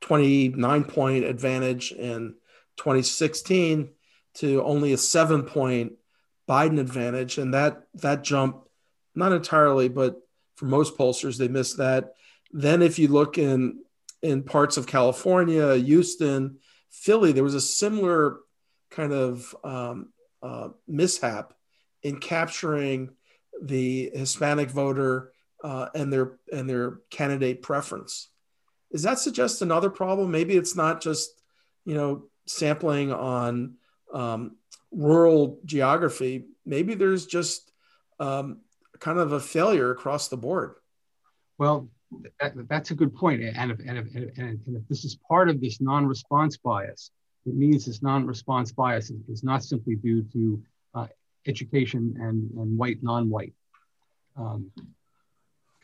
[0.00, 2.34] 29 point advantage in
[2.78, 3.90] 2016
[4.34, 5.92] to only a seven point
[6.48, 7.38] Biden advantage.
[7.38, 8.64] And that that jump,
[9.14, 10.16] not entirely, but
[10.56, 12.14] for most pollsters, they missed that.
[12.50, 13.82] Then if you look in
[14.22, 16.58] in parts of California, Houston,
[16.90, 18.38] Philly, there was a similar
[18.90, 20.12] kind of um,
[20.42, 21.54] uh, mishap
[22.02, 23.10] in capturing
[23.60, 25.32] the Hispanic voter
[25.64, 28.28] uh, and their and their candidate preference.
[28.90, 30.30] Does that suggest another problem?
[30.30, 31.30] Maybe it's not just
[31.84, 33.76] you know sampling on
[34.12, 34.56] um,
[34.90, 37.72] rural geography, maybe there's just
[38.20, 38.58] um,
[38.98, 40.74] kind of a failure across the board.
[41.58, 41.88] Well,
[42.40, 43.42] that, that's a good point.
[43.42, 47.10] And if, and, if, and, if, this is part of this non-response bias,
[47.46, 50.62] it means this non-response bias is, not simply due to
[50.94, 51.06] uh,
[51.46, 53.54] education and, and white, non-white.
[54.36, 54.70] Um,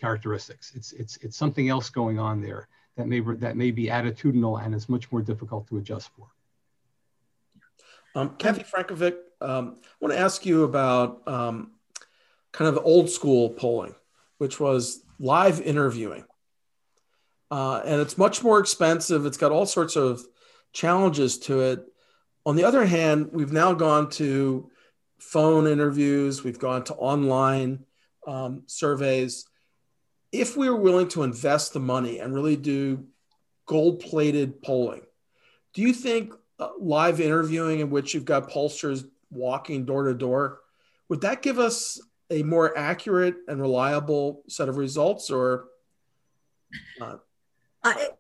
[0.01, 0.73] characteristics.
[0.75, 4.75] It's it's it's something else going on there that may that may be attitudinal and
[4.75, 6.27] is much more difficult to adjust for.
[8.19, 11.71] Um, Kathy Frankovic, um, I want to ask you about um,
[12.51, 13.95] kind of old school polling,
[14.39, 16.25] which was live interviewing.
[17.49, 19.25] Uh, and it's much more expensive.
[19.25, 20.21] It's got all sorts of
[20.73, 21.87] challenges to it.
[22.45, 24.69] On the other hand, we've now gone to
[25.21, 27.85] phone interviews, we've gone to online
[28.27, 29.47] um, surveys.
[30.33, 33.07] If we were willing to invest the money and really do
[33.67, 35.03] gold plated polling,
[35.73, 40.61] do you think uh, live interviewing in which you've got pollsters walking door to door,
[41.09, 42.01] would that give us
[42.31, 45.67] a more accurate and reliable set of results or
[46.99, 47.21] not?
[47.83, 48.11] I,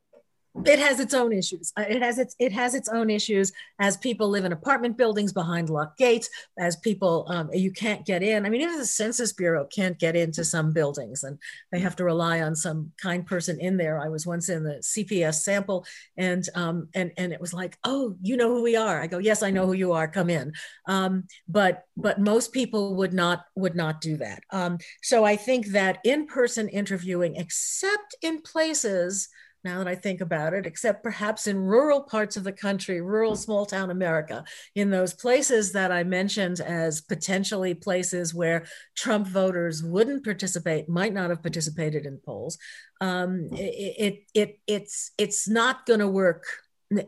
[0.64, 1.72] it has its own issues.
[1.76, 5.32] Uh, it has its it has its own issues as people live in apartment buildings
[5.32, 6.28] behind locked gates.
[6.58, 8.44] As people, um, you can't get in.
[8.44, 11.38] I mean, even the Census Bureau can't get into some buildings, and
[11.72, 14.00] they have to rely on some kind person in there.
[14.00, 15.86] I was once in the CPS sample,
[16.16, 19.00] and um, and and it was like, oh, you know who we are.
[19.00, 20.08] I go, yes, I know who you are.
[20.08, 20.52] Come in.
[20.86, 24.42] Um, but but most people would not would not do that.
[24.50, 29.28] Um, so I think that in person interviewing, except in places
[29.64, 33.36] now that I think about it, except perhaps in rural parts of the country, rural
[33.36, 34.44] small town America,
[34.74, 41.12] in those places that I mentioned as potentially places where Trump voters wouldn't participate, might
[41.12, 42.58] not have participated in polls.
[43.00, 46.44] Um, it, it, it, it's, it's not going to work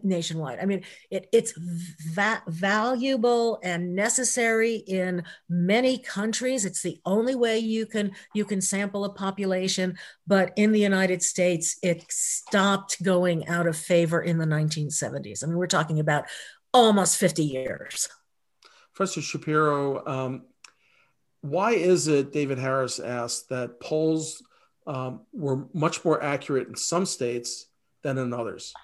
[0.03, 0.59] nationwide.
[0.61, 6.65] I mean, it, it's va- valuable and necessary in many countries.
[6.65, 9.97] It's the only way you can you can sample a population.
[10.27, 15.43] But in the United States, it stopped going out of favor in the 1970s.
[15.43, 16.25] I mean, we're talking about
[16.73, 18.09] almost 50 years.
[18.95, 20.43] Professor Shapiro, um,
[21.41, 24.43] why is it, David Harris asked, that polls
[24.87, 27.67] um, were much more accurate in some states
[28.03, 28.75] than in others?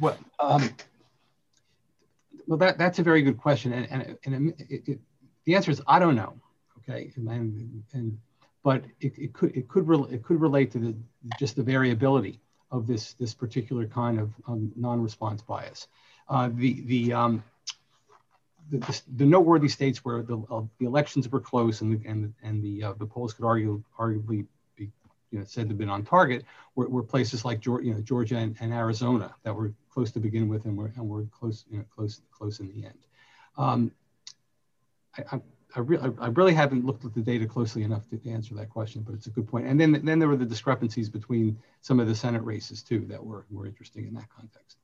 [0.00, 0.70] Well, um,
[2.46, 4.98] well, that, that's a very good question, and and, and it, it,
[5.44, 6.34] the answer is I don't know.
[6.78, 8.18] Okay, and, and
[8.62, 10.94] but it, it could it could it could relate to the
[11.38, 12.40] just the variability
[12.70, 15.86] of this this particular kind of um, non-response bias.
[16.28, 17.44] Uh, the the, um,
[18.70, 22.32] the, the the noteworthy states where the uh, the elections were close and the and
[22.42, 24.46] and the uh, the polls could argue arguably
[25.30, 28.00] you know, said to have been on target were, were places like Georgia, you know,
[28.00, 31.64] Georgia and, and, Arizona that were close to begin with and were, and were close,
[31.70, 32.98] you know, close, close in the end.
[33.56, 33.92] Um,
[35.16, 35.40] I, I,
[35.76, 39.02] I, re- I, really haven't looked at the data closely enough to, answer that question,
[39.02, 39.66] but it's a good point.
[39.66, 43.24] And then, then there were the discrepancies between some of the Senate races too that
[43.24, 44.78] were, were interesting in that context.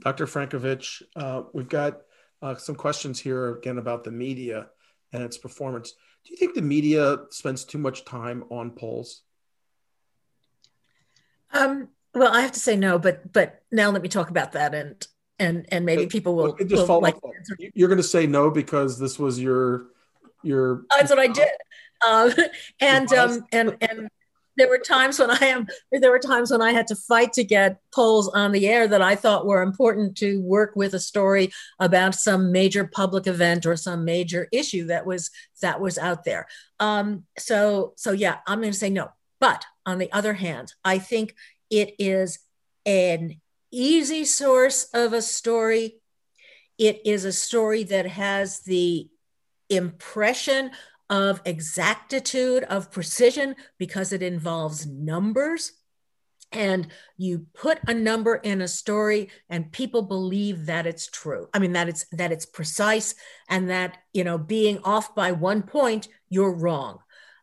[0.00, 0.26] Dr.
[0.26, 2.00] Frankovic, uh, we've got
[2.40, 4.68] uh, some questions here again about the media
[5.12, 5.92] and its performance.
[6.24, 9.22] Do you think the media spends too much time on polls?
[11.52, 14.74] Um, well, I have to say no, but but now let me talk about that
[14.74, 15.06] and
[15.38, 17.16] and and maybe people will, just will like
[17.74, 19.86] You're going to say no because this was your
[20.42, 20.82] your.
[20.90, 21.48] That's what I did,
[22.06, 22.32] um,
[22.80, 24.08] and um, and and
[24.56, 27.44] there were times when I am there were times when I had to fight to
[27.44, 31.50] get polls on the air that I thought were important to work with a story
[31.78, 35.30] about some major public event or some major issue that was
[35.62, 36.46] that was out there.
[36.78, 39.08] Um, so so yeah, I'm going to say no.
[39.40, 41.34] But on the other hand, I think
[41.70, 42.38] it is
[42.86, 46.00] an easy source of a story.
[46.78, 49.08] It is a story that has the
[49.68, 50.70] impression
[51.08, 55.72] of exactitude, of precision, because it involves numbers.
[56.52, 61.48] And you put a number in a story and people believe that it's true.
[61.54, 63.14] I mean, that it's that it's precise
[63.48, 66.98] and that, you know, being off by one point, you're wrong.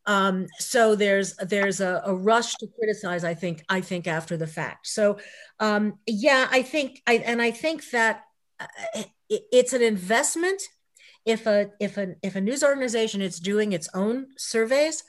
[0.08, 3.26] Um, so there's there's a, a, rush to criticize.
[3.26, 4.88] I think I think after the fact.
[4.88, 5.18] So
[5.60, 8.24] um, yeah, I think I and I think that
[8.58, 10.62] uh, it's an investment.
[11.26, 15.04] If a if a if a news organization is doing its own surveys,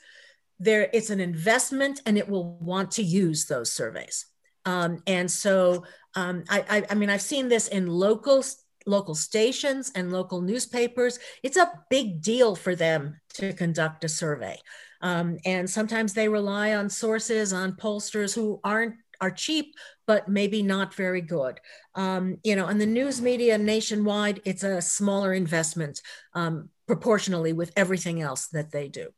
[0.59, 4.25] there it's an investment, and it will want to use those surveys.
[4.65, 5.85] Um, and so
[6.15, 8.43] um, I, I I mean I've seen this in local
[8.85, 11.19] local stations and local newspapers.
[11.41, 14.57] It's a big deal for them to conduct a survey.
[15.01, 19.75] Um, and sometimes they rely on sources, on pollsters who aren't are cheap,
[20.07, 21.59] but maybe not very good.
[21.95, 26.01] Um, you know, and the news media nationwide, it's a smaller investment
[26.33, 29.09] um, proportionally with everything else that they do.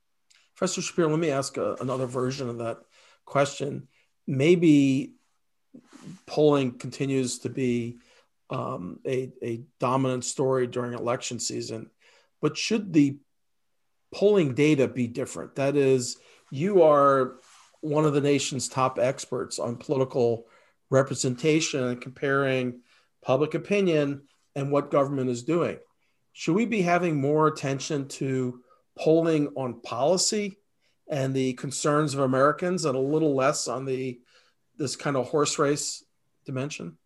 [0.56, 2.78] Professor Shapiro, let me ask a, another version of that
[3.26, 3.88] question.
[4.28, 5.14] Maybe
[6.26, 7.98] polling continues to be
[8.50, 11.90] um, a, a dominant story during election season,
[12.42, 13.18] but should the
[14.14, 15.56] polling data be different?
[15.56, 16.18] That is,
[16.50, 17.40] you are
[17.82, 20.46] one of the nation's top experts on political
[20.90, 22.82] representation and comparing
[23.22, 24.24] public opinion
[24.56, 25.78] and what government is doing.
[26.34, 28.62] Should we be having more attention to
[28.98, 30.58] polling on policy
[31.10, 34.20] and the concerns of Americans and a little less on the
[34.78, 36.04] this kind of horse race
[36.46, 36.98] dimension?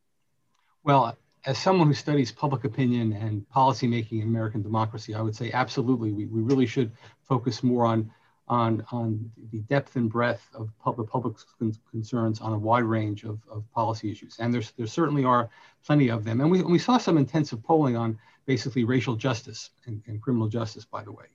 [0.84, 5.52] Well, as someone who studies public opinion and policymaking in American democracy, I would say
[5.52, 6.92] absolutely we, we really should
[7.28, 8.12] focus more on
[8.48, 11.46] on, on the depth and breadth of public, public's
[11.90, 14.36] concerns on a wide range of, of policy issues.
[14.40, 15.50] And there's, there certainly are
[15.86, 16.42] plenty of them.
[16.42, 20.86] And we, we saw some intensive polling on basically racial justice and, and criminal justice,
[20.86, 21.26] by the way,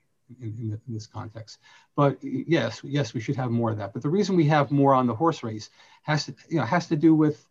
[0.40, 1.58] in, in, the, in, this context.
[1.96, 3.92] But yes, yes, we should have more of that.
[3.92, 5.70] But the reason we have more on the horse race
[6.02, 7.44] has to, you know, has to do with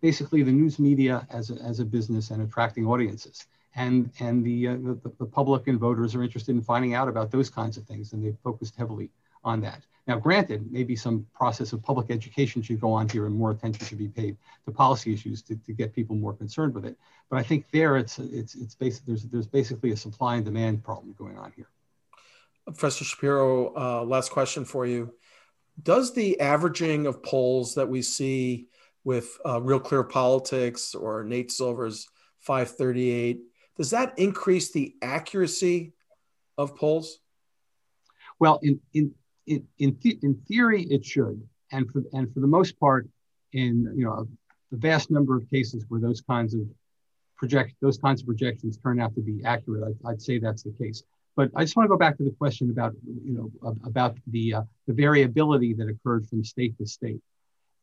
[0.00, 4.68] basically the news media as a, as a business and attracting audiences and and the,
[4.68, 7.84] uh, the, the public and voters are interested in finding out about those kinds of
[7.84, 9.10] things, and they've focused heavily
[9.44, 9.82] on that.
[10.06, 13.86] Now, granted, maybe some process of public education should go on here, and more attention
[13.86, 14.36] should be paid
[14.66, 16.96] to policy issues to, to get people more concerned with it.
[17.30, 19.06] But I think there, it's it's it's basic.
[19.06, 21.68] There's there's basically a supply and demand problem going on here.
[22.66, 25.14] Professor Shapiro, uh, last question for you:
[25.82, 28.68] Does the averaging of polls that we see
[29.04, 32.06] with uh, Real Clear Politics or Nate Silver's
[32.40, 33.40] 538
[33.76, 35.92] does that increase the accuracy
[36.58, 37.18] of polls?
[38.38, 39.14] Well, in in
[39.46, 43.08] in in, in theory, it should, and for and for the most part,
[43.52, 44.28] in you know
[44.70, 46.62] the vast number of cases where those kinds of
[47.36, 50.74] project those kinds of projections turn out to be accurate, I, would say that's the
[50.78, 51.02] case.
[51.34, 53.32] But I just want to go back to the question about you
[53.62, 57.20] know about the uh, the variability that occurred from state to state.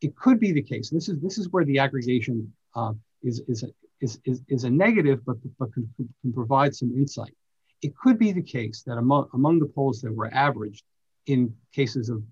[0.00, 0.90] It could be the case.
[0.90, 2.92] This is this is where the aggregation uh,
[3.22, 3.64] is is
[4.00, 7.34] is, is, is a negative, but, but can, can provide some insight.
[7.82, 10.84] It could be the case that among, among the polls that were averaged
[11.26, 12.22] in cases of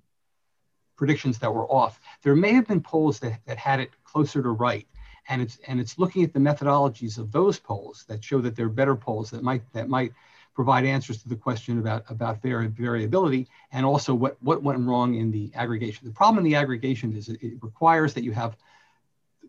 [0.96, 4.50] predictions that were off, there may have been polls that, that had it closer to
[4.50, 4.86] right.
[5.28, 8.70] And it's, and it's looking at the methodologies of those polls that show that they're
[8.70, 10.12] better polls that might, that might
[10.58, 15.14] provide answers to the question about, about vari- variability and also what, what went wrong
[15.14, 16.04] in the aggregation.
[16.04, 18.56] The problem in the aggregation is it, it requires that you have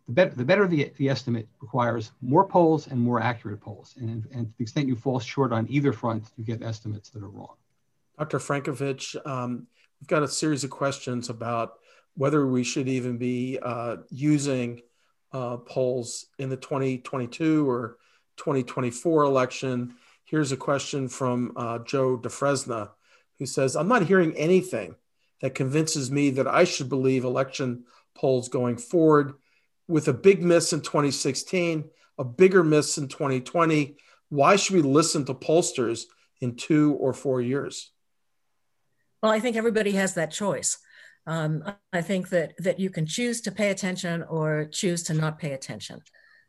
[0.05, 3.95] the better, the, better the, the estimate requires more polls and more accurate polls.
[3.97, 7.23] And, and to the extent you fall short on either front, you get estimates that
[7.23, 7.55] are wrong.
[8.19, 8.37] Dr.
[8.37, 9.65] Frankovic, um,
[9.99, 11.79] we've got a series of questions about
[12.17, 14.83] whether we should even be uh, using
[15.33, 17.97] uh, polls in the 2022 or
[18.37, 19.95] 2024 election.
[20.29, 22.91] Here's a question from uh, Joe DeFresna,
[23.39, 24.95] who says, I'm not hearing anything
[25.41, 29.33] that convinces me that I should believe election polls going forward
[29.87, 33.95] with a big miss in 2016, a bigger miss in 2020.
[34.29, 36.03] Why should we listen to pollsters
[36.41, 37.89] in two or four years?
[39.23, 40.77] Well, I think everybody has that choice.
[41.25, 45.39] Um, I think that that you can choose to pay attention or choose to not
[45.39, 46.01] pay attention.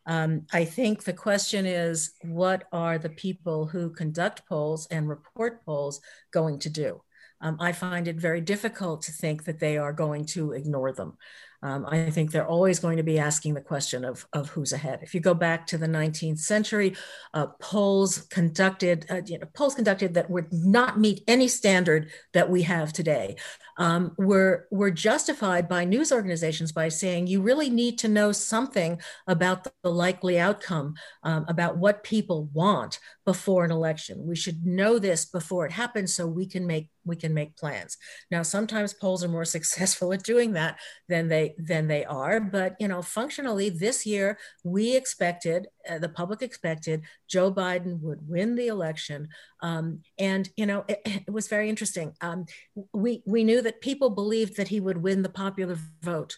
[0.07, 5.65] Um, I think the question is, what are the people who conduct polls and report
[5.65, 6.01] polls
[6.33, 7.01] going to do?
[7.41, 11.17] Um, I find it very difficult to think that they are going to ignore them
[11.63, 15.01] um, I think they're always going to be asking the question of, of who's ahead.
[15.03, 16.97] If you go back to the 19th century,
[17.35, 22.49] uh, polls conducted, uh, you know, polls conducted that would not meet any standard that
[22.49, 23.37] we have today
[23.77, 29.01] um, were, were justified by news organizations by saying you really need to know something
[29.27, 34.27] about the likely outcome, um, about what people want before an election.
[34.27, 37.97] We should know this before it happens so we can make we can make plans.
[38.31, 40.79] Now, sometimes polls are more successful at doing that
[41.09, 46.09] than they than they are, but you know, functionally, this year we expected uh, the
[46.09, 49.29] public expected Joe Biden would win the election,
[49.63, 52.13] um, and you know, it, it was very interesting.
[52.21, 52.47] Um,
[52.93, 56.37] we we knew that people believed that he would win the popular vote,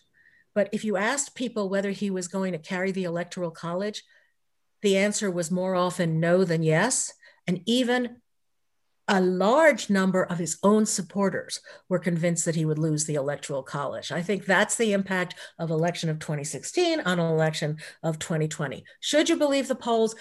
[0.55, 4.03] but if you asked people whether he was going to carry the electoral college,
[4.83, 7.13] the answer was more often no than yes.
[7.47, 8.22] And even
[9.09, 13.63] a large number of his own supporters were convinced that he would lose the electoral
[13.63, 14.13] college.
[14.13, 18.85] I think that's the impact of election of 2016 on election of 2020.
[19.01, 20.15] Should you believe the polls?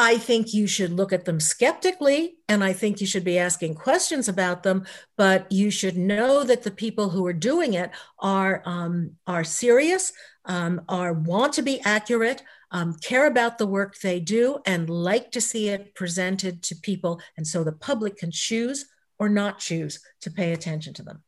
[0.00, 3.74] I think you should look at them skeptically, and I think you should be asking
[3.74, 4.86] questions about them.
[5.16, 7.90] But you should know that the people who are doing it
[8.20, 10.12] are um, are serious,
[10.44, 15.30] um, are want to be accurate, um, care about the work they do and like
[15.32, 17.20] to see it presented to people.
[17.36, 18.86] And so the public can choose
[19.18, 21.22] or not choose to pay attention to them.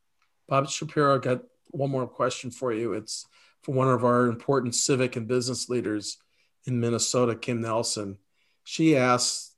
[0.49, 2.93] Bob Shapiro, I got one more question for you.
[2.93, 3.27] It's
[3.63, 6.19] for one of our important civic and business leaders
[6.67, 8.19] in Minnesota, Kim Nelson.
[8.65, 9.53] She asks,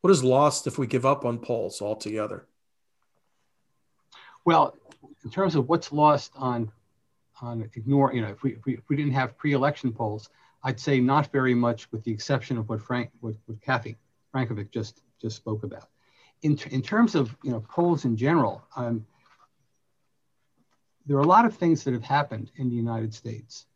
[0.00, 2.46] What is lost if we give up on polls altogether?
[4.44, 4.76] Well,
[5.24, 6.70] in terms of what's lost on
[7.42, 10.30] on ignore, you know, if we, if we, if we didn't have pre-election polls,
[10.66, 13.96] I'd say not very much, with the exception of what Frank, what, what Kathy
[14.34, 15.88] Frankovic just just spoke about.
[16.42, 19.06] In, in terms of you know polls in general, um,
[21.06, 23.66] there are a lot of things that have happened in the United States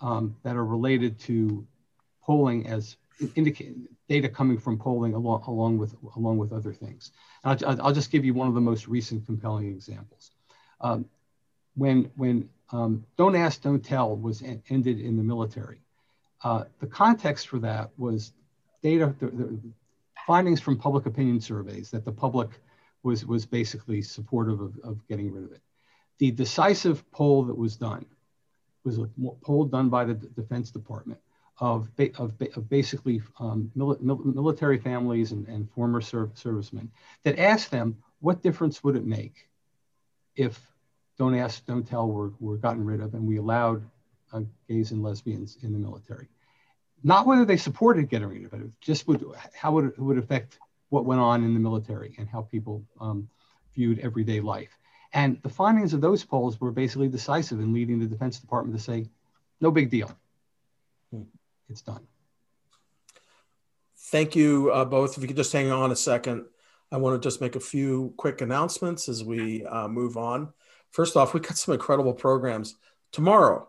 [0.00, 1.66] um, that are related to
[2.22, 2.96] polling as
[3.34, 7.10] indicated data coming from polling along, along with along with other things.
[7.42, 10.30] I'll, I'll, just give you one of the most recent compelling examples.
[10.80, 11.06] Um,
[11.74, 15.80] when when um, Don't Ask, Don't Tell was en ended in the military,
[16.80, 18.32] the context for that was
[18.82, 19.14] data,
[20.26, 22.50] findings from public opinion surveys that the public
[23.02, 25.62] was was basically supportive of, of getting rid of it.
[26.18, 28.06] The decisive poll that was done
[28.84, 29.08] was a
[29.42, 31.20] poll done by the Defense Department
[31.58, 31.88] of,
[32.18, 36.90] of, of basically um, mil military families and, and former servicemen
[37.24, 39.48] that asked them what difference would it make
[40.34, 40.60] if
[41.18, 43.82] don't ask, don't tell were, were gotten rid of and we allowed
[44.32, 46.28] uh, gays and lesbians in the military.
[47.02, 49.24] Not whether they supported getting rid of it, just would,
[49.54, 53.28] how would it would affect what went on in the military and how people um,
[53.74, 54.78] viewed everyday life.
[55.12, 58.82] And the findings of those polls were basically decisive in leading the Defense Department to
[58.82, 59.08] say,
[59.60, 60.10] no big deal.
[61.12, 61.22] Hmm.
[61.68, 62.06] It's done.
[63.98, 65.16] Thank you uh, both.
[65.16, 66.44] If you could just hang on a second,
[66.92, 70.52] I want to just make a few quick announcements as we uh, move on.
[70.90, 72.76] First off, we got some incredible programs.
[73.10, 73.68] Tomorrow,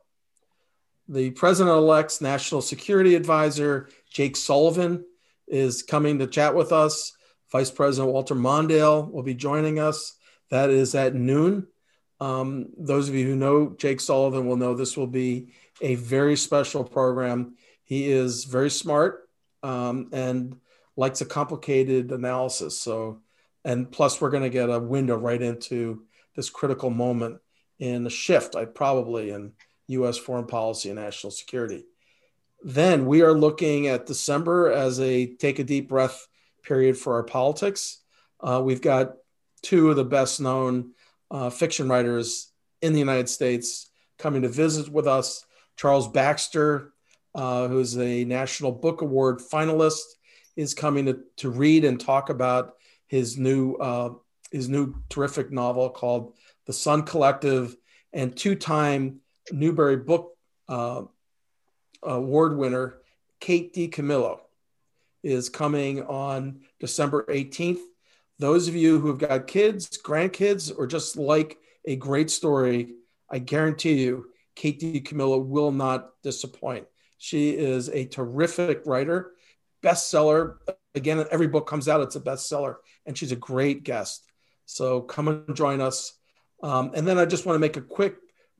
[1.08, 5.05] the president elect's national security advisor, Jake Sullivan,
[5.47, 7.14] is coming to chat with us.
[7.51, 10.18] Vice President Walter Mondale will be joining us.
[10.49, 11.68] That is at noon.
[12.20, 16.36] Um, those of you who know Jake Sullivan will know this will be a very
[16.36, 17.55] special program.
[17.84, 19.30] He is very smart
[19.64, 20.58] um, and
[20.95, 22.78] likes a complicated analysis.
[22.78, 23.22] So,
[23.64, 26.03] and plus, we're going to get a window right into
[26.36, 27.39] this critical moment
[27.80, 29.53] in the shift, I probably in
[29.88, 30.18] U.S.
[30.18, 31.86] foreign policy and national security.
[32.64, 36.28] Then we are looking at December as a take a deep breath
[36.64, 38.02] period for our politics.
[38.40, 39.14] Uh, we've got
[39.62, 40.92] two of the best known
[41.32, 45.46] uh, fiction writers in the United States coming to visit with us.
[45.76, 46.94] Charles Baxter,
[47.36, 50.04] uh, who's a National Book Award finalist,
[50.56, 52.76] is coming to, to read and talk about
[53.08, 54.14] his new uh,
[54.52, 56.34] his new terrific novel called
[56.66, 57.76] The Sun Collective,
[58.14, 59.20] and two-time
[59.52, 60.38] Newbery Book
[60.68, 61.04] uh,
[62.04, 62.98] Award winner
[63.39, 64.39] Kate DiCamillo
[65.24, 67.80] is coming on December 18th
[68.39, 72.93] those of you who have got kids, grandkids, or just like a great story,
[73.30, 76.86] I guarantee you, Kate DiCamillo will not disappoint.
[77.18, 79.32] She is a terrific writer,
[79.82, 80.58] bestseller.
[80.93, 82.76] Again, every book comes out, it's a bestseller,
[83.06, 84.24] and she's a great guest.
[84.66, 86.14] So come and join us.
[86.62, 88.18] Um, and then I just want to make a quick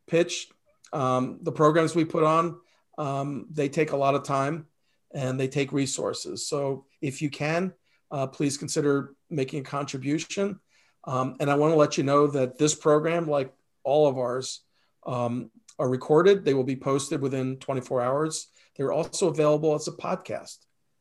[0.08, 0.48] pitch.
[0.94, 2.60] Um, the programs we put on,
[2.98, 4.68] um, they take a lot of time
[5.14, 6.48] and they take resources.
[6.48, 7.74] So if you can,
[8.12, 10.60] uh, please consider making a contribution.
[11.04, 14.62] Um, and I want to let you know that this program, like all of ours,
[15.06, 16.44] um, are recorded.
[16.44, 18.48] They will be posted within 24 hours.
[18.76, 20.58] They're also available as a podcast.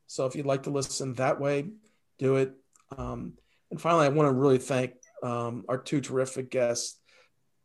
[0.06, 1.70] So if you'd like to listen that way,
[2.18, 2.52] do it.
[2.96, 3.34] Um,
[3.70, 6.98] and finally, I want to really thank um, our two terrific guests.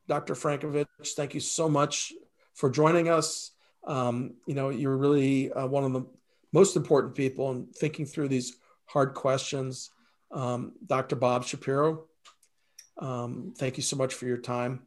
[0.07, 0.33] Dr.
[0.33, 2.13] Frankovic, thank you so much
[2.53, 3.51] for joining us.
[3.85, 6.05] Um, you know, you're really uh, one of the
[6.53, 9.89] most important people in thinking through these hard questions.
[10.31, 11.15] Um, Dr.
[11.15, 12.05] Bob Shapiro,
[12.97, 14.83] um, thank you so much for your time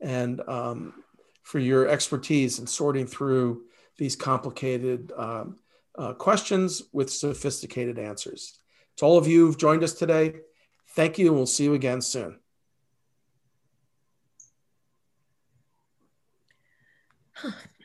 [0.00, 0.94] and um,
[1.42, 3.62] for your expertise in sorting through
[3.96, 5.56] these complicated um,
[5.96, 8.58] uh, questions with sophisticated answers.
[8.98, 10.34] To all of you who've joined us today,
[10.90, 12.38] thank you, and we'll see you again soon.
[17.42, 17.77] Huh.